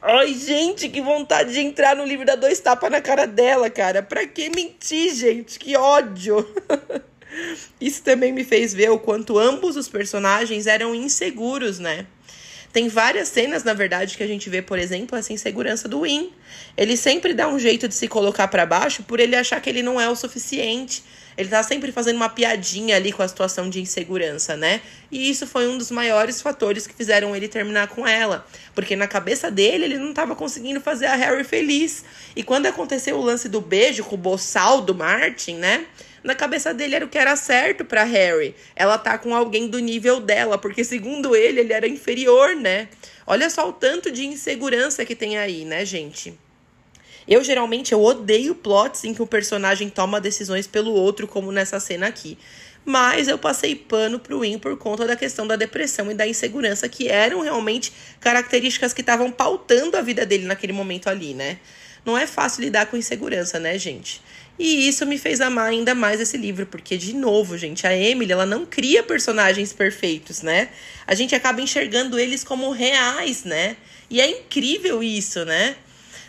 Ai, 0.10 0.34
gente, 0.34 0.88
que 0.88 1.02
vontade 1.02 1.52
de 1.52 1.60
entrar 1.60 1.94
no 1.94 2.06
livro 2.06 2.26
da 2.26 2.36
dois 2.36 2.62
tapas 2.62 2.90
na 2.90 3.02
cara 3.02 3.28
dela, 3.28 3.70
cara. 3.70 4.02
Pra 4.02 4.26
que 4.26 4.50
mentir, 4.50 5.14
gente? 5.14 5.60
Que 5.60 5.76
ódio. 5.76 6.48
Isso 7.80 8.02
também 8.04 8.32
me 8.32 8.46
fez 8.46 8.74
ver 8.74 8.90
o 8.90 8.98
quanto 8.98 9.38
ambos 9.38 9.76
os 9.76 9.90
personagens 9.90 10.66
eram 10.66 10.96
inseguros, 10.96 11.78
né? 11.78 12.08
Tem 12.78 12.88
várias 12.90 13.30
cenas, 13.30 13.64
na 13.64 13.74
verdade, 13.74 14.16
que 14.16 14.22
a 14.22 14.28
gente 14.28 14.52
vê, 14.52 14.62
por 14.62 14.78
exemplo, 14.78 15.18
essa 15.18 15.34
insegurança 15.34 15.88
do 15.88 16.02
Win. 16.02 16.32
Ele 16.78 16.96
sempre 16.96 17.34
dá 17.34 17.48
um 17.48 17.58
jeito 17.58 17.88
de 17.88 17.96
se 17.96 18.08
colocar 18.08 18.48
para 18.50 18.68
baixo 18.68 19.02
por 19.02 19.20
ele 19.20 19.36
achar 19.36 19.60
que 19.60 19.68
ele 19.68 19.82
não 19.82 20.00
é 20.00 20.08
o 20.08 20.16
suficiente. 20.16 21.04
Ele 21.36 21.50
tá 21.50 21.64
sempre 21.64 21.92
fazendo 21.92 22.18
uma 22.18 22.30
piadinha 22.30 22.96
ali 22.96 23.12
com 23.12 23.24
a 23.24 23.28
situação 23.28 23.68
de 23.68 23.82
insegurança, 23.82 24.56
né? 24.56 24.80
E 25.12 25.28
isso 25.28 25.48
foi 25.48 25.68
um 25.68 25.76
dos 25.76 25.90
maiores 25.90 26.40
fatores 26.40 26.86
que 26.86 26.94
fizeram 26.94 27.36
ele 27.36 27.48
terminar 27.48 27.88
com 27.88 28.08
ela. 28.08 28.46
Porque 28.76 28.96
na 28.96 29.08
cabeça 29.08 29.50
dele, 29.50 29.86
ele 29.86 29.98
não 29.98 30.14
tava 30.14 30.36
conseguindo 30.36 30.80
fazer 30.80 31.08
a 31.08 31.16
Harry 31.16 31.44
feliz. 31.44 32.06
E 32.36 32.44
quando 32.44 32.68
aconteceu 32.68 33.18
o 33.18 33.24
lance 33.24 33.50
do 33.50 33.60
beijo 33.60 34.04
com 34.04 34.14
o 34.14 34.20
boçal 34.20 34.82
do 34.82 34.94
Martin, 34.94 35.56
né? 35.56 35.84
Na 36.28 36.36
cabeça 36.36 36.74
dele 36.74 36.94
era 36.94 37.06
o 37.06 37.08
que 37.08 37.18
era 37.18 37.38
certo 37.38 37.86
para 37.86 38.04
Harry. 38.04 38.54
Ela 38.76 38.98
tá 38.98 39.18
com 39.18 39.34
alguém 39.34 39.70
do 39.70 39.80
nível 39.80 40.20
dela, 40.20 40.58
porque 40.58 40.84
segundo 40.84 41.34
ele, 41.34 41.62
ele 41.62 41.72
era 41.72 41.88
inferior, 41.88 42.54
né? 42.54 42.90
Olha 43.26 43.50
só 43.50 43.70
o 43.70 43.72
tanto 43.72 44.12
de 44.12 44.26
insegurança 44.26 45.06
que 45.06 45.16
tem 45.16 45.38
aí, 45.38 45.64
né, 45.64 45.86
gente? 45.86 46.38
Eu 47.26 47.42
geralmente 47.46 47.94
eu 47.94 48.04
odeio 48.04 48.54
plots 48.54 49.06
em 49.06 49.14
que 49.14 49.22
o 49.22 49.26
personagem 49.26 49.90
toma 49.90 50.20
decisões 50.20 50.68
pelo 50.68 50.92
outro, 50.92 51.30
como 51.30 51.50
nessa 51.50 51.80
cena 51.80 52.08
aqui. 52.08 52.38
Mas 52.84 53.30
eu 53.30 53.38
passei 53.38 53.74
pano 53.74 54.20
pro 54.20 54.42
Win 54.42 54.60
por 54.60 54.76
conta 54.78 55.08
da 55.08 55.16
questão 55.16 55.48
da 55.48 55.56
depressão 55.56 56.12
e 56.12 56.14
da 56.14 56.28
insegurança, 56.28 56.90
que 56.90 57.08
eram 57.08 57.40
realmente 57.40 57.94
características 58.20 58.92
que 58.92 59.00
estavam 59.00 59.32
pautando 59.32 59.96
a 59.96 60.02
vida 60.02 60.26
dele 60.26 60.44
naquele 60.44 60.74
momento 60.74 61.08
ali, 61.08 61.34
né? 61.34 61.58
Não 62.04 62.18
é 62.18 62.28
fácil 62.28 62.64
lidar 62.64 62.88
com 62.88 62.98
insegurança, 62.98 63.60
né, 63.62 63.78
gente? 63.78 64.22
E 64.60 64.88
isso 64.88 65.06
me 65.06 65.18
fez 65.18 65.40
amar 65.40 65.70
ainda 65.70 65.94
mais 65.94 66.20
esse 66.20 66.36
livro, 66.36 66.66
porque, 66.66 66.98
de 66.98 67.14
novo, 67.14 67.58
gente, 67.58 67.86
a 67.86 67.96
Emily, 67.96 68.32
ela 68.32 68.46
não 68.46 68.66
cria 68.66 69.04
personagens 69.04 69.72
perfeitos, 69.72 70.42
né? 70.42 70.70
A 71.06 71.14
gente 71.14 71.36
acaba 71.36 71.62
enxergando 71.62 72.18
eles 72.18 72.44
como 72.44 72.72
reais, 72.72 73.44
né? 73.44 73.78
E 74.10 74.20
é 74.20 74.28
incrível 74.28 75.04
isso, 75.04 75.46
né? 75.46 75.76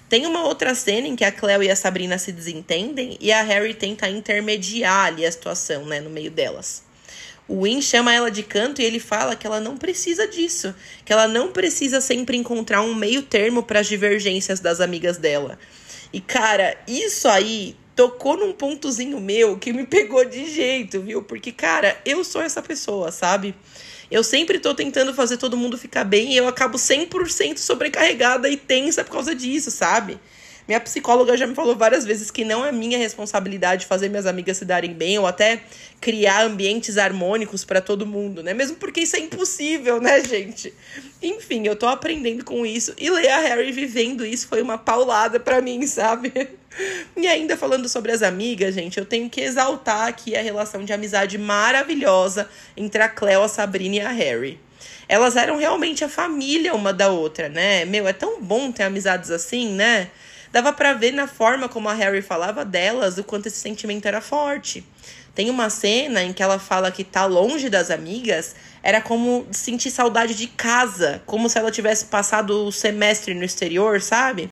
Tem 0.08 0.26
uma 0.26 0.44
outra 0.44 0.74
cena 0.74 1.06
em 1.06 1.16
que 1.16 1.24
a 1.24 1.32
Cleo 1.32 1.62
e 1.62 1.70
a 1.70 1.76
Sabrina 1.76 2.18
se 2.18 2.32
desentendem 2.32 3.16
e 3.20 3.30
a 3.30 3.42
Harry 3.42 3.74
tenta 3.74 4.08
intermediar 4.08 5.06
ali 5.06 5.24
a 5.24 5.32
situação, 5.32 5.84
né, 5.84 6.00
no 6.00 6.08
meio 6.08 6.30
delas. 6.30 6.82
O 7.46 7.62
Win 7.64 7.80
chama 7.80 8.12
ela 8.12 8.30
de 8.30 8.42
canto 8.42 8.80
e 8.80 8.84
ele 8.84 9.00
fala 9.00 9.36
que 9.36 9.46
ela 9.46 9.60
não 9.60 9.76
precisa 9.76 10.26
disso, 10.26 10.74
que 11.04 11.12
ela 11.12 11.28
não 11.28 11.52
precisa 11.52 12.00
sempre 12.00 12.36
encontrar 12.36 12.82
um 12.82 12.94
meio 12.94 13.22
termo 13.22 13.62
para 13.62 13.80
as 13.80 13.86
divergências 13.86 14.60
das 14.60 14.80
amigas 14.80 15.16
dela. 15.18 15.58
E 16.12 16.20
cara, 16.20 16.76
isso 16.86 17.28
aí 17.28 17.76
tocou 17.98 18.36
num 18.36 18.52
pontozinho 18.52 19.20
meu 19.20 19.58
que 19.58 19.72
me 19.72 19.84
pegou 19.84 20.24
de 20.24 20.48
jeito, 20.48 21.00
viu? 21.00 21.20
Porque 21.20 21.50
cara, 21.50 22.00
eu 22.06 22.22
sou 22.22 22.40
essa 22.40 22.62
pessoa, 22.62 23.10
sabe? 23.10 23.56
Eu 24.08 24.22
sempre 24.22 24.60
tô 24.60 24.72
tentando 24.72 25.12
fazer 25.12 25.36
todo 25.36 25.56
mundo 25.56 25.76
ficar 25.76 26.04
bem 26.04 26.32
e 26.32 26.36
eu 26.36 26.46
acabo 26.46 26.78
100% 26.78 27.58
sobrecarregada 27.58 28.48
e 28.48 28.56
tensa 28.56 29.02
por 29.02 29.14
causa 29.14 29.34
disso, 29.34 29.72
sabe? 29.72 30.16
Minha 30.68 30.78
psicóloga 30.78 31.36
já 31.36 31.44
me 31.44 31.56
falou 31.56 31.74
várias 31.74 32.04
vezes 32.04 32.30
que 32.30 32.44
não 32.44 32.64
é 32.64 32.70
minha 32.70 32.96
responsabilidade 32.96 33.84
fazer 33.84 34.08
minhas 34.08 34.26
amigas 34.26 34.58
se 34.58 34.64
darem 34.64 34.94
bem 34.94 35.18
ou 35.18 35.26
até 35.26 35.60
criar 36.00 36.44
ambientes 36.44 36.98
harmônicos 36.98 37.64
para 37.64 37.80
todo 37.80 38.06
mundo, 38.06 38.44
né? 38.44 38.54
Mesmo 38.54 38.76
porque 38.76 39.00
isso 39.00 39.16
é 39.16 39.18
impossível, 39.18 40.00
né, 40.00 40.22
gente? 40.22 40.72
Enfim, 41.20 41.66
eu 41.66 41.74
tô 41.74 41.88
aprendendo 41.88 42.44
com 42.44 42.64
isso 42.64 42.94
e 42.96 43.10
ler 43.10 43.28
a 43.28 43.40
Harry 43.40 43.72
vivendo 43.72 44.24
isso 44.24 44.46
foi 44.46 44.62
uma 44.62 44.78
paulada 44.78 45.40
para 45.40 45.60
mim, 45.60 45.84
sabe? 45.84 46.32
E 47.16 47.26
ainda 47.26 47.56
falando 47.56 47.88
sobre 47.88 48.12
as 48.12 48.22
amigas, 48.22 48.74
gente, 48.74 48.98
eu 48.98 49.04
tenho 49.04 49.28
que 49.28 49.40
exaltar 49.40 50.06
aqui 50.06 50.36
a 50.36 50.42
relação 50.42 50.84
de 50.84 50.92
amizade 50.92 51.36
maravilhosa 51.36 52.48
entre 52.76 53.02
a 53.02 53.08
Cleo, 53.08 53.42
a 53.42 53.48
Sabrina 53.48 53.96
e 53.96 54.00
a 54.00 54.10
Harry. 54.10 54.60
Elas 55.08 55.36
eram 55.36 55.56
realmente 55.56 56.04
a 56.04 56.08
família 56.08 56.74
uma 56.74 56.92
da 56.92 57.08
outra, 57.08 57.48
né? 57.48 57.84
Meu, 57.84 58.06
é 58.06 58.12
tão 58.12 58.40
bom 58.40 58.70
ter 58.70 58.84
amizades 58.84 59.30
assim, 59.30 59.72
né? 59.72 60.10
Dava 60.52 60.72
para 60.72 60.92
ver 60.92 61.12
na 61.12 61.26
forma 61.26 61.68
como 61.68 61.88
a 61.88 61.94
Harry 61.94 62.22
falava 62.22 62.64
delas 62.64 63.18
o 63.18 63.24
quanto 63.24 63.46
esse 63.46 63.58
sentimento 63.58 64.06
era 64.06 64.20
forte. 64.20 64.84
Tem 65.34 65.50
uma 65.50 65.70
cena 65.70 66.22
em 66.22 66.32
que 66.32 66.42
ela 66.42 66.58
fala 66.58 66.90
que 66.90 67.04
tá 67.04 67.24
longe 67.24 67.68
das 67.68 67.90
amigas 67.90 68.56
era 68.82 69.00
como 69.00 69.46
sentir 69.50 69.90
saudade 69.90 70.34
de 70.34 70.46
casa, 70.46 71.22
como 71.26 71.48
se 71.48 71.58
ela 71.58 71.70
tivesse 71.70 72.06
passado 72.06 72.66
o 72.66 72.72
semestre 72.72 73.34
no 73.34 73.44
exterior, 73.44 74.00
sabe? 74.00 74.48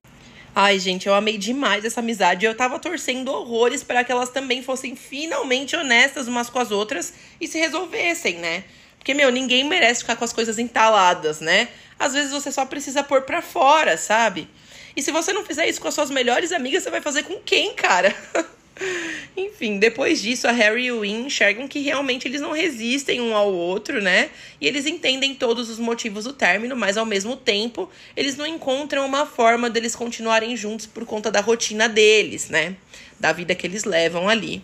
Ai, 0.59 0.79
gente, 0.79 1.05
eu 1.05 1.13
amei 1.13 1.37
demais 1.37 1.85
essa 1.85 1.99
amizade. 1.99 2.43
Eu 2.43 2.55
tava 2.55 2.79
torcendo 2.79 3.31
horrores 3.31 3.83
para 3.83 4.03
que 4.03 4.11
elas 4.11 4.29
também 4.29 4.63
fossem 4.63 4.95
finalmente 4.95 5.75
honestas 5.75 6.27
umas 6.27 6.49
com 6.49 6.57
as 6.57 6.71
outras 6.71 7.13
e 7.39 7.47
se 7.47 7.59
resolvessem, 7.59 8.39
né? 8.39 8.63
Porque, 8.97 9.13
meu, 9.13 9.31
ninguém 9.31 9.63
merece 9.65 9.99
ficar 10.01 10.15
com 10.15 10.23
as 10.23 10.33
coisas 10.33 10.57
entaladas, 10.57 11.41
né? 11.41 11.67
Às 11.99 12.13
vezes 12.13 12.31
você 12.31 12.51
só 12.51 12.65
precisa 12.65 13.03
pôr 13.03 13.21
pra 13.21 13.39
fora, 13.39 13.97
sabe? 13.97 14.49
E 14.95 15.03
se 15.03 15.11
você 15.11 15.31
não 15.31 15.45
fizer 15.45 15.69
isso 15.69 15.79
com 15.79 15.89
as 15.89 15.93
suas 15.93 16.09
melhores 16.09 16.51
amigas, 16.51 16.81
você 16.81 16.89
vai 16.89 17.01
fazer 17.01 17.21
com 17.21 17.39
quem, 17.39 17.75
cara? 17.75 18.15
Enfim, 19.35 19.79
depois 19.79 20.21
disso, 20.21 20.47
a 20.47 20.51
Harry 20.51 20.85
e 20.85 20.91
o 20.91 21.01
Win 21.01 21.25
enxergam 21.25 21.67
que 21.67 21.79
realmente 21.79 22.27
eles 22.27 22.41
não 22.41 22.51
resistem 22.51 23.21
um 23.21 23.35
ao 23.35 23.51
outro, 23.51 24.01
né? 24.01 24.29
E 24.59 24.67
eles 24.67 24.85
entendem 24.85 25.35
todos 25.35 25.69
os 25.69 25.79
motivos 25.79 26.25
do 26.25 26.33
término, 26.33 26.75
mas 26.75 26.97
ao 26.97 27.05
mesmo 27.05 27.35
tempo, 27.35 27.89
eles 28.15 28.35
não 28.35 28.45
encontram 28.45 29.05
uma 29.05 29.25
forma 29.25 29.69
deles 29.69 29.95
continuarem 29.95 30.55
juntos 30.55 30.85
por 30.85 31.05
conta 31.05 31.31
da 31.31 31.41
rotina 31.41 31.87
deles, 31.87 32.49
né? 32.49 32.75
Da 33.19 33.31
vida 33.31 33.55
que 33.55 33.65
eles 33.65 33.83
levam 33.83 34.29
ali. 34.29 34.61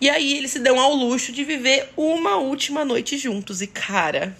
E 0.00 0.10
aí 0.10 0.36
eles 0.36 0.50
se 0.50 0.58
dão 0.58 0.78
ao 0.78 0.94
luxo 0.94 1.32
de 1.32 1.44
viver 1.44 1.88
uma 1.96 2.36
última 2.36 2.84
noite 2.84 3.16
juntos. 3.16 3.62
E 3.62 3.66
cara, 3.66 4.36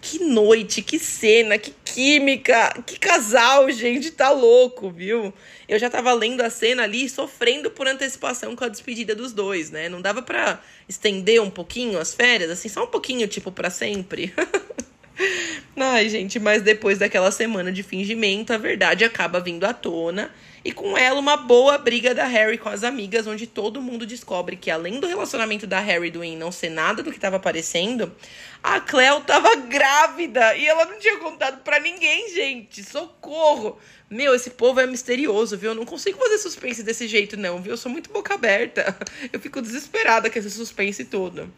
que 0.00 0.18
noite, 0.20 0.82
que 0.82 0.98
cena, 0.98 1.58
que 1.58 1.72
química, 1.92 2.72
que 2.86 2.98
casal, 2.98 3.70
gente, 3.70 4.10
tá 4.10 4.30
louco, 4.30 4.90
viu? 4.90 5.32
Eu 5.68 5.78
já 5.78 5.90
tava 5.90 6.12
lendo 6.14 6.40
a 6.40 6.48
cena 6.48 6.84
ali, 6.84 7.08
sofrendo 7.08 7.70
por 7.70 7.86
antecipação 7.86 8.56
com 8.56 8.64
a 8.64 8.68
despedida 8.68 9.14
dos 9.14 9.32
dois, 9.32 9.70
né? 9.70 9.90
Não 9.90 10.00
dava 10.00 10.22
pra 10.22 10.60
estender 10.88 11.40
um 11.42 11.50
pouquinho 11.50 11.98
as 11.98 12.14
férias, 12.14 12.50
assim, 12.50 12.68
só 12.68 12.84
um 12.84 12.86
pouquinho, 12.86 13.28
tipo, 13.28 13.52
para 13.52 13.68
sempre. 13.68 14.32
Ai, 15.76 16.08
gente, 16.08 16.38
mas 16.38 16.62
depois 16.62 16.98
daquela 16.98 17.30
semana 17.30 17.70
de 17.70 17.82
fingimento, 17.82 18.52
a 18.52 18.58
verdade 18.58 19.04
acaba 19.04 19.38
vindo 19.38 19.64
à 19.64 19.74
tona 19.74 20.30
e 20.64 20.72
com 20.72 20.96
ela 20.96 21.18
uma 21.18 21.36
boa 21.36 21.76
briga 21.78 22.14
da 22.14 22.24
Harry 22.24 22.58
com 22.58 22.68
as 22.68 22.84
amigas, 22.84 23.26
onde 23.26 23.46
todo 23.46 23.82
mundo 23.82 24.06
descobre 24.06 24.56
que 24.56 24.70
além 24.70 25.00
do 25.00 25.06
relacionamento 25.06 25.66
da 25.66 25.80
Harry 25.80 26.08
e 26.08 26.10
do 26.10 26.20
Win 26.20 26.36
não 26.36 26.52
ser 26.52 26.70
nada 26.70 27.02
do 27.02 27.10
que 27.10 27.18
estava 27.18 27.36
aparecendo, 27.36 28.14
a 28.62 28.80
Cleo 28.80 29.20
tava 29.22 29.56
grávida 29.56 30.56
e 30.56 30.66
ela 30.66 30.84
não 30.84 30.98
tinha 30.98 31.18
contado 31.18 31.62
para 31.62 31.80
ninguém, 31.80 32.32
gente. 32.32 32.84
Socorro! 32.84 33.78
Meu, 34.12 34.34
esse 34.34 34.50
povo 34.50 34.78
é 34.78 34.86
misterioso, 34.86 35.56
viu? 35.56 35.70
Eu 35.70 35.74
não 35.74 35.86
consigo 35.86 36.18
fazer 36.18 36.36
suspense 36.36 36.82
desse 36.82 37.08
jeito, 37.08 37.34
não, 37.34 37.62
viu? 37.62 37.72
Eu 37.72 37.78
sou 37.78 37.90
muito 37.90 38.10
boca 38.10 38.34
aberta. 38.34 38.94
Eu 39.32 39.40
fico 39.40 39.62
desesperada 39.62 40.28
com 40.28 40.38
esse 40.38 40.50
suspense 40.50 41.06
todo. 41.06 41.50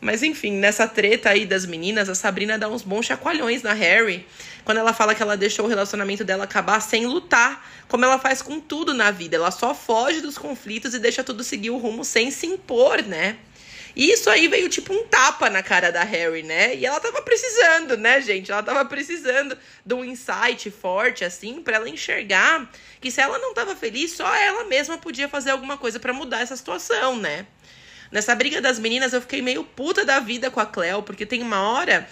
Mas 0.00 0.22
enfim, 0.22 0.52
nessa 0.52 0.86
treta 0.86 1.30
aí 1.30 1.44
das 1.44 1.66
meninas, 1.66 2.08
a 2.08 2.14
Sabrina 2.14 2.56
dá 2.56 2.68
uns 2.68 2.82
bons 2.82 3.06
chacoalhões 3.06 3.64
na 3.64 3.72
Harry. 3.72 4.24
Quando 4.64 4.78
ela 4.78 4.92
fala 4.92 5.16
que 5.16 5.22
ela 5.22 5.36
deixou 5.36 5.64
o 5.64 5.68
relacionamento 5.68 6.22
dela 6.22 6.44
acabar 6.44 6.78
sem 6.78 7.06
lutar, 7.06 7.68
como 7.88 8.04
ela 8.04 8.20
faz 8.20 8.40
com 8.40 8.60
tudo 8.60 8.94
na 8.94 9.10
vida. 9.10 9.34
Ela 9.34 9.50
só 9.50 9.74
foge 9.74 10.20
dos 10.20 10.38
conflitos 10.38 10.94
e 10.94 11.00
deixa 11.00 11.24
tudo 11.24 11.42
seguir 11.42 11.70
o 11.70 11.76
rumo 11.76 12.04
sem 12.04 12.30
se 12.30 12.46
impor, 12.46 13.02
né? 13.02 13.36
E 13.96 14.12
isso 14.12 14.28
aí 14.28 14.46
veio 14.46 14.68
tipo 14.68 14.92
um 14.92 15.04
tapa 15.06 15.48
na 15.48 15.62
cara 15.62 15.90
da 15.90 16.04
Harry, 16.04 16.42
né? 16.42 16.76
E 16.76 16.84
ela 16.84 17.00
tava 17.00 17.22
precisando, 17.22 17.96
né, 17.96 18.20
gente? 18.20 18.52
Ela 18.52 18.62
tava 18.62 18.84
precisando 18.84 19.56
de 19.86 19.94
um 19.94 20.04
insight 20.04 20.70
forte, 20.70 21.24
assim, 21.24 21.62
para 21.62 21.76
ela 21.76 21.88
enxergar 21.88 22.70
que 23.00 23.10
se 23.10 23.22
ela 23.22 23.38
não 23.38 23.54
tava 23.54 23.74
feliz, 23.74 24.12
só 24.12 24.34
ela 24.34 24.64
mesma 24.64 24.98
podia 24.98 25.30
fazer 25.30 25.50
alguma 25.50 25.78
coisa 25.78 25.98
para 25.98 26.12
mudar 26.12 26.42
essa 26.42 26.54
situação, 26.54 27.16
né? 27.16 27.46
Nessa 28.12 28.34
briga 28.34 28.60
das 28.60 28.78
meninas, 28.78 29.14
eu 29.14 29.20
fiquei 29.22 29.40
meio 29.40 29.64
puta 29.64 30.04
da 30.04 30.20
vida 30.20 30.50
com 30.50 30.60
a 30.60 30.66
Cleo, 30.66 31.02
porque 31.02 31.24
tem 31.24 31.40
uma 31.40 31.62
hora 31.70 32.06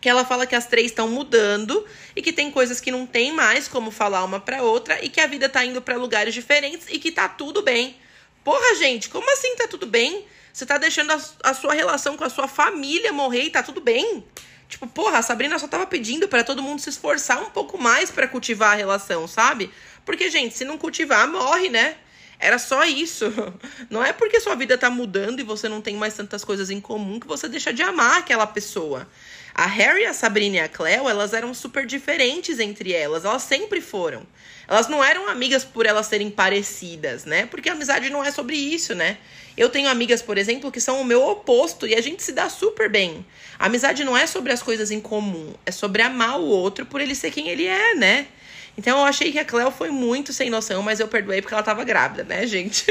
que 0.00 0.08
ela 0.08 0.24
fala 0.24 0.44
que 0.44 0.56
as 0.56 0.66
três 0.66 0.90
estão 0.90 1.06
mudando 1.06 1.86
e 2.16 2.20
que 2.20 2.32
tem 2.32 2.50
coisas 2.50 2.80
que 2.80 2.90
não 2.90 3.06
tem 3.06 3.32
mais 3.32 3.68
como 3.68 3.92
falar 3.92 4.24
uma 4.24 4.40
para 4.40 4.60
outra 4.60 4.98
e 5.02 5.08
que 5.08 5.20
a 5.20 5.28
vida 5.28 5.48
tá 5.48 5.64
indo 5.64 5.80
para 5.80 5.96
lugares 5.96 6.34
diferentes 6.34 6.88
e 6.90 6.98
que 6.98 7.12
tá 7.12 7.28
tudo 7.28 7.62
bem. 7.62 7.96
Porra, 8.42 8.74
gente, 8.74 9.08
como 9.08 9.32
assim 9.32 9.54
tá 9.54 9.68
tudo 9.68 9.86
bem? 9.86 10.26
Você 10.52 10.66
tá 10.66 10.76
deixando 10.76 11.12
a, 11.12 11.20
a 11.44 11.54
sua 11.54 11.72
relação 11.72 12.16
com 12.16 12.24
a 12.24 12.30
sua 12.30 12.46
família 12.46 13.12
morrer 13.12 13.44
e 13.44 13.50
tá 13.50 13.62
tudo 13.62 13.80
bem? 13.80 14.24
Tipo, 14.68 14.86
porra, 14.86 15.18
a 15.18 15.22
Sabrina 15.22 15.58
só 15.58 15.68
tava 15.68 15.86
pedindo 15.86 16.28
para 16.28 16.42
todo 16.42 16.62
mundo 16.62 16.80
se 16.80 16.88
esforçar 16.90 17.42
um 17.42 17.50
pouco 17.50 17.76
mais 17.76 18.10
para 18.10 18.26
cultivar 18.26 18.72
a 18.72 18.74
relação, 18.74 19.28
sabe? 19.28 19.70
Porque, 20.04 20.30
gente, 20.30 20.54
se 20.54 20.64
não 20.64 20.78
cultivar, 20.78 21.28
morre, 21.28 21.68
né? 21.68 21.96
Era 22.38 22.58
só 22.58 22.84
isso. 22.84 23.26
Não 23.88 24.02
é 24.02 24.12
porque 24.12 24.40
sua 24.40 24.56
vida 24.56 24.76
tá 24.76 24.90
mudando 24.90 25.38
e 25.38 25.44
você 25.44 25.68
não 25.68 25.80
tem 25.80 25.94
mais 25.94 26.14
tantas 26.14 26.44
coisas 26.44 26.70
em 26.70 26.80
comum 26.80 27.20
que 27.20 27.26
você 27.26 27.48
deixa 27.48 27.72
de 27.72 27.82
amar 27.82 28.18
aquela 28.18 28.48
pessoa. 28.48 29.06
A 29.54 29.66
Harry, 29.66 30.06
a 30.06 30.14
Sabrina 30.14 30.56
e 30.56 30.60
a 30.60 30.68
Cleo, 30.68 31.08
elas 31.08 31.32
eram 31.32 31.52
super 31.52 31.84
diferentes 31.84 32.58
entre 32.58 32.92
elas. 32.92 33.24
Elas 33.24 33.42
sempre 33.42 33.80
foram. 33.80 34.26
Elas 34.66 34.88
não 34.88 35.04
eram 35.04 35.28
amigas 35.28 35.64
por 35.64 35.84
elas 35.84 36.06
serem 36.06 36.30
parecidas, 36.30 37.24
né? 37.24 37.46
Porque 37.46 37.68
a 37.68 37.72
amizade 37.72 38.08
não 38.08 38.24
é 38.24 38.30
sobre 38.30 38.56
isso, 38.56 38.94
né? 38.94 39.18
Eu 39.56 39.68
tenho 39.68 39.88
amigas, 39.88 40.22
por 40.22 40.38
exemplo, 40.38 40.72
que 40.72 40.80
são 40.80 41.00
o 41.00 41.04
meu 41.04 41.22
oposto 41.22 41.86
e 41.86 41.94
a 41.94 42.00
gente 42.00 42.22
se 42.22 42.32
dá 42.32 42.48
super 42.48 42.88
bem. 42.88 43.24
A 43.58 43.66
amizade 43.66 44.02
não 44.04 44.16
é 44.16 44.26
sobre 44.26 44.52
as 44.52 44.62
coisas 44.62 44.90
em 44.90 45.00
comum, 45.00 45.52
é 45.66 45.70
sobre 45.70 46.00
amar 46.00 46.40
o 46.40 46.46
outro 46.46 46.86
por 46.86 47.00
ele 47.00 47.14
ser 47.14 47.30
quem 47.30 47.48
ele 47.48 47.66
é, 47.66 47.94
né? 47.94 48.26
Então 48.76 48.98
eu 48.98 49.04
achei 49.04 49.30
que 49.30 49.38
a 49.38 49.44
Cleo 49.44 49.70
foi 49.70 49.90
muito 49.90 50.32
sem 50.32 50.48
noção, 50.48 50.82
mas 50.82 50.98
eu 50.98 51.06
perdoei 51.06 51.42
porque 51.42 51.52
ela 51.52 51.62
tava 51.62 51.84
grávida, 51.84 52.24
né, 52.24 52.46
gente? 52.46 52.86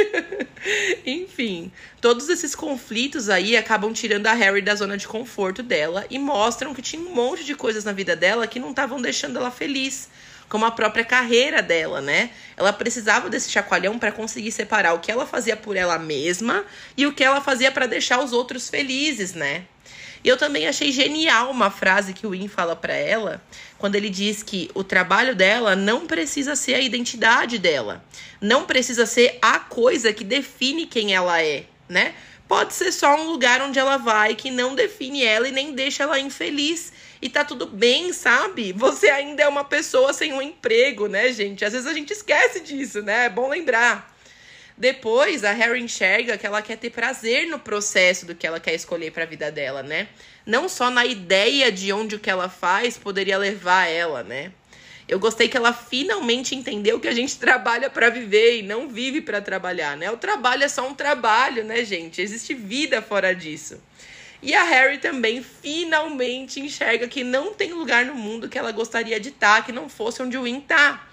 Enfim, 1.06 1.72
todos 2.00 2.30
esses 2.30 2.54
conflitos 2.54 3.30
aí 3.30 3.58
acabam 3.58 3.92
tirando 3.92 4.28
a 4.28 4.34
Harry 4.34 4.62
da 4.62 4.76
zona 4.76 4.96
de 4.96 5.08
conforto 5.08 5.64
dela 5.64 6.06
e 6.10 6.20
mostram 6.20 6.74
que 6.74 6.84
tinha 6.84 7.02
um 7.02 7.14
monte 7.14 7.44
de 7.44 7.56
coisas 7.56 7.84
na 7.84 7.92
vida 7.92 8.16
dela 8.16 8.46
que 8.46 8.60
não 8.60 8.70
estavam 8.70 9.02
deixando 9.02 9.38
ela 9.38 9.50
feliz 9.50 10.08
como 10.48 10.66
a 10.66 10.72
própria 10.72 11.06
carreira 11.06 11.62
dela, 11.62 12.02
né? 12.02 12.30
Ela 12.58 12.74
precisava 12.74 13.30
desse 13.30 13.50
chacoalhão 13.50 13.98
para 13.98 14.12
conseguir 14.12 14.52
separar 14.52 14.94
o 14.94 15.00
que 15.00 15.10
ela 15.10 15.26
fazia 15.26 15.56
por 15.56 15.78
ela 15.78 15.98
mesma 15.98 16.66
e 16.98 17.08
o 17.08 17.14
que 17.14 17.24
ela 17.24 17.40
fazia 17.40 17.72
para 17.72 17.88
deixar 17.88 18.22
os 18.22 18.34
outros 18.34 18.70
felizes, 18.70 19.34
né? 19.34 19.64
E 20.24 20.30
eu 20.30 20.38
também 20.38 20.68
achei 20.68 20.92
genial 20.92 21.50
uma 21.50 21.72
frase 21.72 22.14
que 22.14 22.28
o 22.28 22.32
Win 22.32 22.48
fala 22.48 22.76
para 22.76 22.94
ela, 22.94 23.42
quando 23.78 23.96
ele 23.96 24.10
diz 24.10 24.44
que 24.44 24.70
o 24.74 24.84
trabalho 24.84 25.36
dela 25.36 25.76
não 25.76 26.06
precisa 26.06 26.56
ser 26.56 26.76
a 26.76 26.80
identidade 26.80 27.58
dela, 27.58 28.04
não 28.40 28.66
precisa 28.66 29.06
ser 29.06 29.40
a 29.42 29.60
coisa 29.60 30.14
que 30.14 30.24
define 30.24 30.86
quem 30.86 31.14
ela 31.14 31.42
é, 31.42 31.66
né? 31.90 32.14
Pode 32.48 32.74
ser 32.74 32.92
só 32.92 33.16
um 33.16 33.30
lugar 33.30 33.62
onde 33.62 33.80
ela 33.80 33.96
vai 33.96 34.36
que 34.36 34.52
não 34.52 34.76
define 34.76 35.24
ela 35.24 35.48
e 35.48 35.52
nem 35.54 35.74
deixa 35.74 36.04
ela 36.04 36.20
infeliz. 36.20 36.92
E 37.22 37.30
tá 37.30 37.46
tudo 37.46 37.66
bem, 37.66 38.12
sabe? 38.12 38.74
Você 38.74 39.10
ainda 39.10 39.44
é 39.44 39.48
uma 39.48 39.64
pessoa 39.64 40.12
sem 40.12 40.34
um 40.34 40.42
emprego, 40.42 41.08
né, 41.08 41.32
gente? 41.32 41.64
Às 41.64 41.72
vezes 41.72 41.88
a 41.88 41.94
gente 41.94 42.12
esquece 42.12 42.60
disso, 42.60 43.02
né? 43.02 43.28
É 43.28 43.30
bom 43.30 43.48
lembrar. 43.48 44.11
Depois, 44.82 45.44
a 45.44 45.52
Harry 45.52 45.80
enxerga 45.80 46.40
que 46.40 46.48
ela 46.48 46.60
quer 46.60 46.76
ter 46.76 46.90
prazer 46.90 47.46
no 47.46 47.60
processo 47.60 48.26
do 48.26 48.34
que 48.34 48.48
ela 48.48 48.60
quer 48.60 48.74
escolher 48.74 49.12
para 49.12 49.22
a 49.22 49.28
vida 49.28 49.52
dela, 49.52 49.84
né? 49.84 50.08
Não 50.44 50.68
só 50.68 50.90
na 50.90 51.06
ideia 51.06 51.72
de 51.72 51.94
onde 51.94 52.16
o 52.16 52.20
que 52.20 52.32
ela 52.32 52.50
faz 52.50 52.98
poderia 52.98 53.38
levar 53.38 53.86
ela, 53.86 54.24
né? 54.24 54.52
Eu 55.08 55.20
gostei 55.20 55.48
que 55.48 55.56
ela 55.56 55.72
finalmente 55.72 56.56
entendeu 56.56 57.00
que 57.00 57.08
a 57.08 57.14
gente 57.14 57.38
trabalha 57.38 57.92
para 57.92 58.10
viver 58.10 58.58
e 58.58 58.64
não 58.64 58.90
vive 58.90 59.22
para 59.22 59.40
trabalhar, 59.40 59.96
né? 59.96 60.10
O 60.10 60.18
trabalho 60.18 60.64
é 60.64 60.68
só 60.68 60.88
um 60.88 60.96
trabalho, 60.96 61.64
né, 61.64 61.86
gente? 61.86 62.20
Existe 62.20 62.56
vida 62.56 63.04
fora 63.04 63.36
disso. 63.36 63.80
E 64.42 64.56
a 64.56 64.64
Harry 64.64 64.98
também 64.98 65.44
finalmente 65.44 66.60
enxerga 66.60 67.08
que 67.08 67.24
não 67.24 67.54
tem 67.54 67.72
lugar 67.72 68.04
no 68.04 68.16
mundo 68.16 68.50
que 68.50 68.58
ela 68.58 68.72
gostaria 68.72 69.20
de 69.20 69.30
estar 69.30 69.58
tá, 69.58 69.62
que 69.62 69.72
não 69.72 69.88
fosse 69.88 70.24
onde 70.24 70.40
o 70.40 70.42
Win 70.42 70.60
tá. 70.62 71.08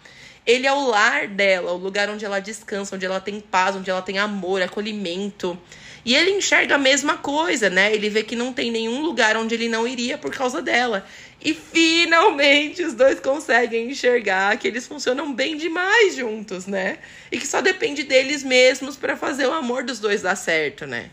Ele 0.49 0.67
é 0.67 0.73
o 0.73 0.87
lar 0.87 1.29
dela, 1.29 1.73
o 1.73 1.77
lugar 1.77 2.09
onde 2.09 2.25
ela 2.25 2.41
descansa, 2.41 2.97
onde 2.97 3.05
ela 3.05 3.21
tem 3.21 3.39
paz, 3.39 3.77
onde 3.77 3.91
ela 3.91 4.01
tem 4.01 4.19
amor, 4.19 4.63
acolhimento. 4.63 5.59
E 6.07 6.15
ele 6.15 6.31
enxerga 6.31 6.77
a 6.77 6.79
mesma 6.79 7.19
coisa, 7.19 7.69
né? 7.69 7.95
Ele 7.95 8.09
vê 8.09 8.23
que 8.23 8.35
não 8.35 8.51
tem 8.51 8.71
nenhum 8.71 9.03
lugar 9.03 9.37
onde 9.37 9.55
ele 9.55 9.69
não 9.69 9.87
iria 9.87 10.17
por 10.17 10.35
causa 10.35 10.63
dela. 10.63 11.07
E 11.39 11.53
finalmente 11.53 12.83
os 12.83 12.95
dois 12.95 13.21
conseguem 13.21 13.91
enxergar 13.91 14.57
que 14.57 14.67
eles 14.67 14.87
funcionam 14.87 15.35
bem 15.35 15.55
demais 15.55 16.17
juntos, 16.17 16.67
né? 16.67 16.97
E 17.31 17.39
que 17.39 17.47
só 17.47 17.61
depende 17.61 18.05
deles 18.05 18.43
mesmos 18.43 18.97
para 18.97 19.19
fazer 19.19 19.47
o 19.47 19.53
amor 19.53 19.85
dos 19.85 19.99
dois 19.99 20.23
dar 20.23 20.35
certo, 20.35 20.87
né? 20.87 21.11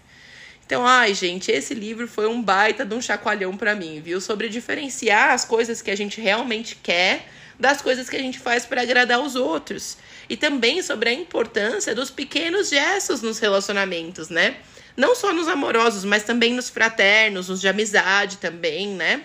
Então, 0.66 0.88
ai, 0.88 1.14
gente, 1.14 1.52
esse 1.52 1.74
livro 1.74 2.08
foi 2.08 2.26
um 2.26 2.42
baita 2.42 2.86
de 2.86 2.96
um 2.96 3.02
chacoalhão 3.02 3.58
para 3.58 3.76
mim, 3.76 4.02
viu? 4.02 4.22
Sobre 4.22 4.48
diferenciar 4.48 5.32
as 5.32 5.44
coisas 5.44 5.82
que 5.82 5.92
a 5.92 5.98
gente 5.98 6.22
realmente 6.22 6.78
quer 6.82 7.28
das 7.60 7.82
coisas 7.82 8.10
que 8.10 8.16
a 8.16 8.20
gente 8.20 8.40
faz 8.40 8.66
para 8.66 8.82
agradar 8.82 9.20
os 9.20 9.36
outros. 9.36 9.98
E 10.30 10.36
também 10.36 10.82
sobre 10.82 11.10
a 11.10 11.14
importância 11.14 11.96
dos 11.96 12.10
pequenos 12.10 12.70
gestos 12.70 13.22
nos 13.22 13.40
relacionamentos, 13.40 14.30
né? 14.30 14.58
Não 14.98 15.14
só 15.16 15.34
nos 15.34 15.48
amorosos, 15.48 16.06
mas 16.06 16.24
também 16.24 16.54
nos 16.54 16.70
fraternos, 16.70 17.50
nos 17.50 17.62
de 17.62 17.68
amizade 17.68 18.38
também, 18.38 18.90
né? 18.90 19.24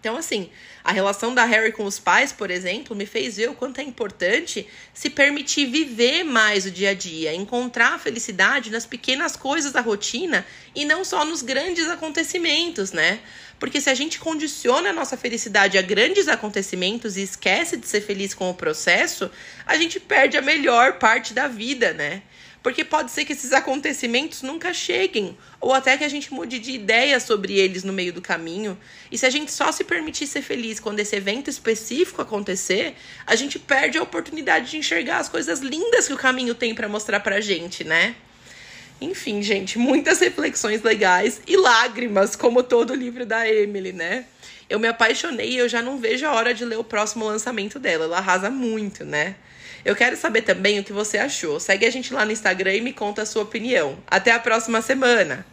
Então, 0.00 0.16
assim, 0.16 0.50
a 0.86 0.92
relação 0.92 1.34
da 1.34 1.44
Harry 1.44 1.72
com 1.72 1.84
os 1.84 1.98
pais, 1.98 2.32
por 2.32 2.48
exemplo, 2.48 2.94
me 2.94 3.06
fez 3.06 3.36
ver 3.36 3.50
o 3.50 3.54
quanto 3.54 3.80
é 3.80 3.82
importante 3.82 4.68
se 4.94 5.10
permitir 5.10 5.66
viver 5.66 6.22
mais 6.22 6.64
o 6.64 6.70
dia 6.70 6.90
a 6.90 6.94
dia, 6.94 7.34
encontrar 7.34 7.94
a 7.94 7.98
felicidade 7.98 8.70
nas 8.70 8.86
pequenas 8.86 9.34
coisas 9.34 9.72
da 9.72 9.80
rotina 9.80 10.46
e 10.76 10.84
não 10.84 11.04
só 11.04 11.24
nos 11.24 11.42
grandes 11.42 11.88
acontecimentos, 11.88 12.92
né? 12.92 13.18
Porque 13.58 13.80
se 13.80 13.90
a 13.90 13.94
gente 13.94 14.20
condiciona 14.20 14.90
a 14.90 14.92
nossa 14.92 15.16
felicidade 15.16 15.76
a 15.76 15.82
grandes 15.82 16.28
acontecimentos 16.28 17.16
e 17.16 17.22
esquece 17.22 17.76
de 17.76 17.88
ser 17.88 18.00
feliz 18.00 18.32
com 18.32 18.48
o 18.48 18.54
processo, 18.54 19.28
a 19.66 19.76
gente 19.76 19.98
perde 19.98 20.36
a 20.36 20.42
melhor 20.42 21.00
parte 21.00 21.34
da 21.34 21.48
vida, 21.48 21.92
né? 21.94 22.22
Porque 22.66 22.84
pode 22.84 23.12
ser 23.12 23.24
que 23.24 23.32
esses 23.32 23.52
acontecimentos 23.52 24.42
nunca 24.42 24.74
cheguem, 24.74 25.38
ou 25.60 25.72
até 25.72 25.96
que 25.96 26.02
a 26.02 26.08
gente 26.08 26.34
mude 26.34 26.58
de 26.58 26.72
ideia 26.72 27.20
sobre 27.20 27.56
eles 27.56 27.84
no 27.84 27.92
meio 27.92 28.12
do 28.12 28.20
caminho. 28.20 28.76
E 29.08 29.16
se 29.16 29.24
a 29.24 29.30
gente 29.30 29.52
só 29.52 29.70
se 29.70 29.84
permitir 29.84 30.26
ser 30.26 30.42
feliz 30.42 30.80
quando 30.80 30.98
esse 30.98 31.14
evento 31.14 31.48
específico 31.48 32.20
acontecer, 32.20 32.96
a 33.24 33.36
gente 33.36 33.56
perde 33.56 33.98
a 33.98 34.02
oportunidade 34.02 34.72
de 34.72 34.78
enxergar 34.78 35.18
as 35.18 35.28
coisas 35.28 35.60
lindas 35.60 36.08
que 36.08 36.12
o 36.12 36.16
caminho 36.16 36.56
tem 36.56 36.74
para 36.74 36.88
mostrar 36.88 37.20
pra 37.20 37.40
gente, 37.40 37.84
né? 37.84 38.16
Enfim, 39.00 39.42
gente, 39.42 39.78
muitas 39.78 40.18
reflexões 40.18 40.82
legais 40.82 41.40
e 41.46 41.56
lágrimas, 41.56 42.34
como 42.34 42.64
todo 42.64 42.90
o 42.90 42.96
livro 42.96 43.24
da 43.24 43.48
Emily, 43.48 43.92
né? 43.92 44.24
Eu 44.68 44.80
me 44.80 44.88
apaixonei 44.88 45.50
e 45.50 45.58
eu 45.58 45.68
já 45.68 45.80
não 45.80 45.98
vejo 45.98 46.26
a 46.26 46.32
hora 46.32 46.52
de 46.52 46.64
ler 46.64 46.80
o 46.80 46.82
próximo 46.82 47.26
lançamento 47.26 47.78
dela. 47.78 48.06
Ela 48.06 48.18
arrasa 48.18 48.50
muito, 48.50 49.04
né? 49.04 49.36
Eu 49.86 49.94
quero 49.94 50.16
saber 50.16 50.42
também 50.42 50.80
o 50.80 50.84
que 50.84 50.92
você 50.92 51.16
achou. 51.16 51.60
Segue 51.60 51.86
a 51.86 51.90
gente 51.90 52.12
lá 52.12 52.24
no 52.24 52.32
Instagram 52.32 52.74
e 52.74 52.80
me 52.80 52.92
conta 52.92 53.22
a 53.22 53.26
sua 53.26 53.44
opinião. 53.44 53.96
Até 54.04 54.32
a 54.32 54.38
próxima 54.40 54.82
semana! 54.82 55.46